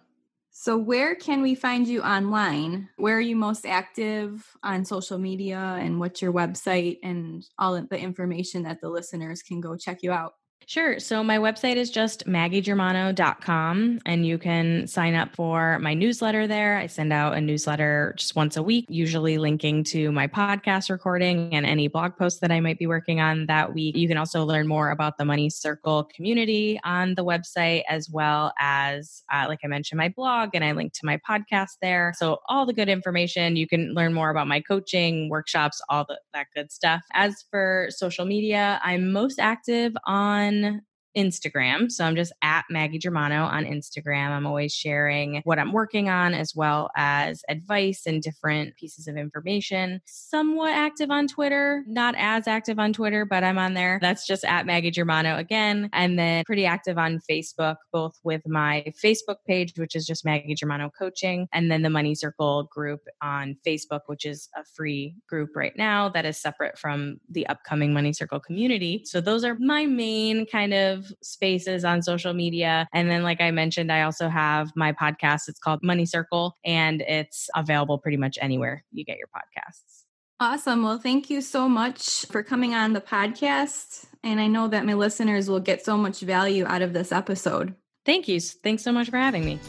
So, 0.53 0.77
where 0.77 1.15
can 1.15 1.41
we 1.41 1.55
find 1.55 1.87
you 1.87 2.01
online? 2.01 2.89
Where 2.97 3.15
are 3.15 3.21
you 3.21 3.35
most 3.35 3.65
active 3.65 4.45
on 4.63 4.83
social 4.83 5.17
media? 5.17 5.77
And 5.79 5.99
what's 5.99 6.21
your 6.21 6.33
website 6.33 6.97
and 7.03 7.43
all 7.57 7.75
of 7.75 7.87
the 7.89 7.97
information 7.97 8.63
that 8.63 8.81
the 8.81 8.89
listeners 8.89 9.41
can 9.41 9.61
go 9.61 9.77
check 9.77 9.99
you 10.03 10.11
out? 10.11 10.33
Sure. 10.67 10.99
So 10.99 11.21
my 11.21 11.37
website 11.37 11.75
is 11.75 11.89
just 11.89 12.25
maggiegermano.com 12.27 13.99
and 14.05 14.25
you 14.25 14.37
can 14.37 14.87
sign 14.87 15.15
up 15.15 15.35
for 15.35 15.79
my 15.79 15.93
newsletter 15.93 16.47
there. 16.47 16.77
I 16.77 16.87
send 16.87 17.11
out 17.11 17.35
a 17.35 17.41
newsletter 17.41 18.13
just 18.17 18.37
once 18.37 18.55
a 18.55 18.63
week, 18.63 18.85
usually 18.87 19.37
linking 19.37 19.83
to 19.85 20.13
my 20.13 20.27
podcast 20.27 20.89
recording 20.89 21.53
and 21.53 21.65
any 21.65 21.89
blog 21.89 22.15
posts 22.15 22.39
that 22.39 22.51
I 22.51 22.61
might 22.61 22.79
be 22.79 22.87
working 22.87 23.19
on 23.19 23.47
that 23.47 23.73
week. 23.73 23.97
You 23.97 24.07
can 24.07 24.17
also 24.17 24.45
learn 24.45 24.65
more 24.67 24.91
about 24.91 25.17
the 25.17 25.25
Money 25.25 25.49
Circle 25.49 26.05
community 26.15 26.79
on 26.85 27.15
the 27.15 27.25
website, 27.25 27.83
as 27.89 28.09
well 28.09 28.53
as, 28.57 29.23
uh, 29.33 29.45
like 29.49 29.59
I 29.65 29.67
mentioned, 29.67 29.97
my 29.97 30.09
blog 30.09 30.51
and 30.53 30.63
I 30.63 30.71
link 30.71 30.93
to 30.93 31.05
my 31.05 31.19
podcast 31.29 31.79
there. 31.81 32.13
So 32.15 32.39
all 32.47 32.65
the 32.65 32.73
good 32.73 32.87
information. 32.87 33.57
You 33.57 33.67
can 33.67 33.93
learn 33.93 34.13
more 34.13 34.29
about 34.29 34.47
my 34.47 34.61
coaching, 34.61 35.27
workshops, 35.27 35.81
all 35.89 36.05
the, 36.07 36.17
that 36.33 36.47
good 36.55 36.71
stuff. 36.71 37.01
As 37.13 37.43
for 37.49 37.87
social 37.89 38.25
media, 38.25 38.79
I'm 38.83 39.11
most 39.11 39.37
active 39.37 39.93
on 40.05 40.50
on 40.51 40.81
Instagram. 41.17 41.91
So 41.91 42.05
I'm 42.05 42.15
just 42.15 42.33
at 42.41 42.65
Maggie 42.69 42.99
Germano 42.99 43.43
on 43.43 43.65
Instagram. 43.65 44.29
I'm 44.29 44.45
always 44.45 44.73
sharing 44.73 45.41
what 45.43 45.59
I'm 45.59 45.71
working 45.71 46.09
on 46.09 46.33
as 46.33 46.55
well 46.55 46.89
as 46.95 47.43
advice 47.49 48.03
and 48.05 48.21
different 48.21 48.75
pieces 48.77 49.07
of 49.07 49.17
information. 49.17 50.01
Somewhat 50.05 50.73
active 50.73 51.11
on 51.11 51.27
Twitter, 51.27 51.83
not 51.87 52.15
as 52.17 52.47
active 52.47 52.79
on 52.79 52.93
Twitter, 52.93 53.25
but 53.25 53.43
I'm 53.43 53.57
on 53.57 53.73
there. 53.73 53.99
That's 54.01 54.25
just 54.25 54.45
at 54.45 54.65
Maggie 54.65 54.91
Germano 54.91 55.37
again. 55.37 55.89
And 55.93 56.17
then 56.17 56.43
pretty 56.45 56.65
active 56.65 56.97
on 56.97 57.19
Facebook, 57.29 57.77
both 57.91 58.19
with 58.23 58.41
my 58.47 58.85
Facebook 59.03 59.37
page, 59.47 59.73
which 59.77 59.95
is 59.95 60.05
just 60.05 60.25
Maggie 60.25 60.55
Germano 60.55 60.89
Coaching, 60.97 61.47
and 61.53 61.71
then 61.71 61.81
the 61.81 61.89
Money 61.89 62.15
Circle 62.15 62.69
group 62.71 63.01
on 63.21 63.57
Facebook, 63.65 64.01
which 64.07 64.25
is 64.25 64.49
a 64.55 64.63
free 64.63 65.15
group 65.27 65.55
right 65.55 65.73
now 65.77 66.09
that 66.09 66.25
is 66.25 66.37
separate 66.37 66.77
from 66.77 67.19
the 67.29 67.47
upcoming 67.47 67.93
Money 67.93 68.13
Circle 68.13 68.39
community. 68.39 69.03
So 69.05 69.21
those 69.21 69.43
are 69.43 69.57
my 69.59 69.85
main 69.85 70.45
kind 70.45 70.73
of 71.01 71.11
spaces 71.21 71.83
on 71.83 72.01
social 72.01 72.33
media. 72.33 72.87
And 72.93 73.09
then, 73.09 73.23
like 73.23 73.41
I 73.41 73.51
mentioned, 73.51 73.91
I 73.91 74.03
also 74.03 74.29
have 74.29 74.71
my 74.75 74.93
podcast. 74.93 75.47
It's 75.47 75.59
called 75.59 75.79
Money 75.83 76.05
Circle, 76.05 76.57
and 76.65 77.01
it's 77.01 77.49
available 77.55 77.97
pretty 77.97 78.17
much 78.17 78.37
anywhere 78.41 78.83
you 78.91 79.05
get 79.05 79.17
your 79.17 79.27
podcasts. 79.27 80.03
Awesome. 80.39 80.83
Well, 80.83 80.97
thank 80.97 81.29
you 81.29 81.41
so 81.41 81.69
much 81.69 82.25
for 82.25 82.41
coming 82.41 82.73
on 82.73 82.93
the 82.93 83.01
podcast. 83.01 84.05
And 84.23 84.39
I 84.39 84.47
know 84.47 84.67
that 84.67 84.85
my 84.85 84.93
listeners 84.93 85.49
will 85.49 85.59
get 85.59 85.85
so 85.85 85.97
much 85.97 86.19
value 86.19 86.65
out 86.65 86.81
of 86.81 86.93
this 86.93 87.11
episode. 87.11 87.75
Thank 88.05 88.27
you. 88.27 88.39
Thanks 88.39 88.83
so 88.83 88.91
much 88.91 89.09
for 89.09 89.17
having 89.17 89.45
me. 89.45 89.59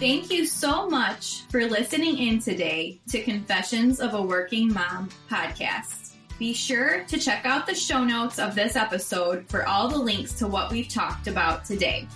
Thank 0.00 0.30
you 0.30 0.46
so 0.46 0.88
much 0.88 1.42
for 1.50 1.66
listening 1.66 2.16
in 2.18 2.38
today 2.38 3.00
to 3.10 3.20
Confessions 3.20 4.00
of 4.00 4.14
a 4.14 4.22
Working 4.22 4.72
Mom 4.72 5.10
podcast. 5.28 6.07
Be 6.38 6.54
sure 6.54 7.04
to 7.04 7.18
check 7.18 7.44
out 7.44 7.66
the 7.66 7.74
show 7.74 8.02
notes 8.04 8.38
of 8.38 8.54
this 8.54 8.76
episode 8.76 9.44
for 9.48 9.66
all 9.66 9.88
the 9.88 9.98
links 9.98 10.32
to 10.34 10.46
what 10.46 10.70
we've 10.70 10.86
talked 10.88 11.26
about 11.26 11.64
today. 11.64 12.06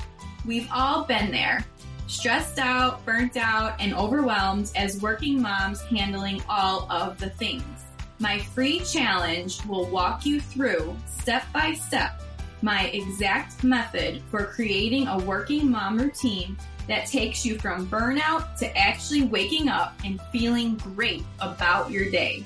We've 0.45 0.69
all 0.73 1.03
been 1.03 1.29
there, 1.29 1.63
stressed 2.07 2.57
out, 2.57 3.05
burnt 3.05 3.37
out, 3.37 3.75
and 3.79 3.93
overwhelmed 3.93 4.71
as 4.75 4.99
working 5.01 5.39
moms 5.41 5.81
handling 5.81 6.41
all 6.49 6.91
of 6.91 7.19
the 7.19 7.29
things. 7.31 7.76
My 8.19 8.39
free 8.39 8.79
challenge 8.79 9.63
will 9.65 9.85
walk 9.85 10.25
you 10.25 10.39
through 10.41 10.95
step 11.05 11.43
by 11.53 11.73
step 11.73 12.21
my 12.61 12.85
exact 12.85 13.63
method 13.63 14.21
for 14.31 14.45
creating 14.45 15.07
a 15.07 15.17
working 15.19 15.69
mom 15.69 15.97
routine 15.97 16.57
that 16.87 17.05
takes 17.05 17.45
you 17.45 17.59
from 17.59 17.87
burnout 17.87 18.55
to 18.57 18.77
actually 18.77 19.23
waking 19.23 19.69
up 19.69 19.93
and 20.03 20.19
feeling 20.31 20.75
great 20.77 21.23
about 21.39 21.91
your 21.91 22.09
day. 22.09 22.43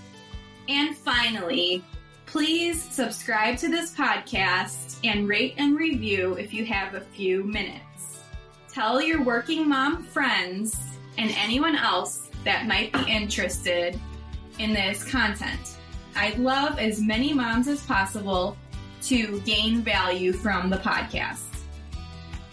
And 0.68 0.98
finally, 0.98 1.84
please 2.26 2.82
subscribe 2.82 3.58
to 3.58 3.70
this 3.70 3.96
podcast 3.96 4.98
and 5.04 5.28
rate 5.28 5.54
and 5.58 5.78
review 5.78 6.34
if 6.34 6.54
you 6.54 6.66
have 6.66 6.96
a 6.96 7.02
few 7.02 7.44
minutes. 7.44 8.20
Tell 8.72 9.02
your 9.02 9.24
working 9.24 9.68
mom 9.68 10.04
friends 10.04 10.78
and 11.18 11.32
anyone 11.38 11.76
else 11.76 12.30
that 12.44 12.68
might 12.68 12.92
be 12.94 13.04
interested 13.12 14.00
in 14.60 14.74
this 14.74 15.04
content. 15.04 15.78
I'd 16.16 16.40
love 16.40 16.80
as 16.80 17.02
many 17.02 17.34
moms 17.34 17.68
as 17.68 17.86
possible 17.86 18.56
to 19.04 19.40
gain 19.42 19.82
value 19.82 20.32
from 20.34 20.70
the 20.70 20.78
podcast. 20.78 21.42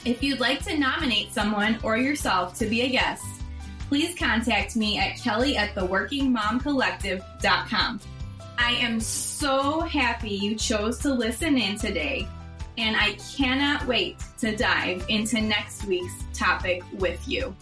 If 0.04 0.22
you'd 0.22 0.40
like 0.40 0.62
to 0.64 0.76
nominate 0.78 1.32
someone 1.32 1.78
or 1.82 1.96
yourself 1.96 2.56
to 2.58 2.66
be 2.66 2.82
a 2.82 2.88
guest, 2.88 3.24
please 3.88 4.14
contact 4.18 4.76
me 4.76 4.98
at 4.98 5.16
kelly 5.18 5.56
at 5.56 5.74
theworkingmomcollective.com. 5.74 8.00
I 8.58 8.72
am 8.72 9.00
so 9.00 9.80
happy 9.80 10.30
you 10.30 10.56
chose 10.56 10.98
to 11.00 11.12
listen 11.12 11.58
in 11.58 11.76
today, 11.78 12.28
and 12.76 12.96
I 12.96 13.12
cannot 13.36 13.86
wait 13.86 14.16
to 14.38 14.56
dive 14.56 15.04
into 15.08 15.40
next 15.40 15.84
week's 15.84 16.14
topic 16.32 16.82
with 16.94 17.28
you. 17.28 17.54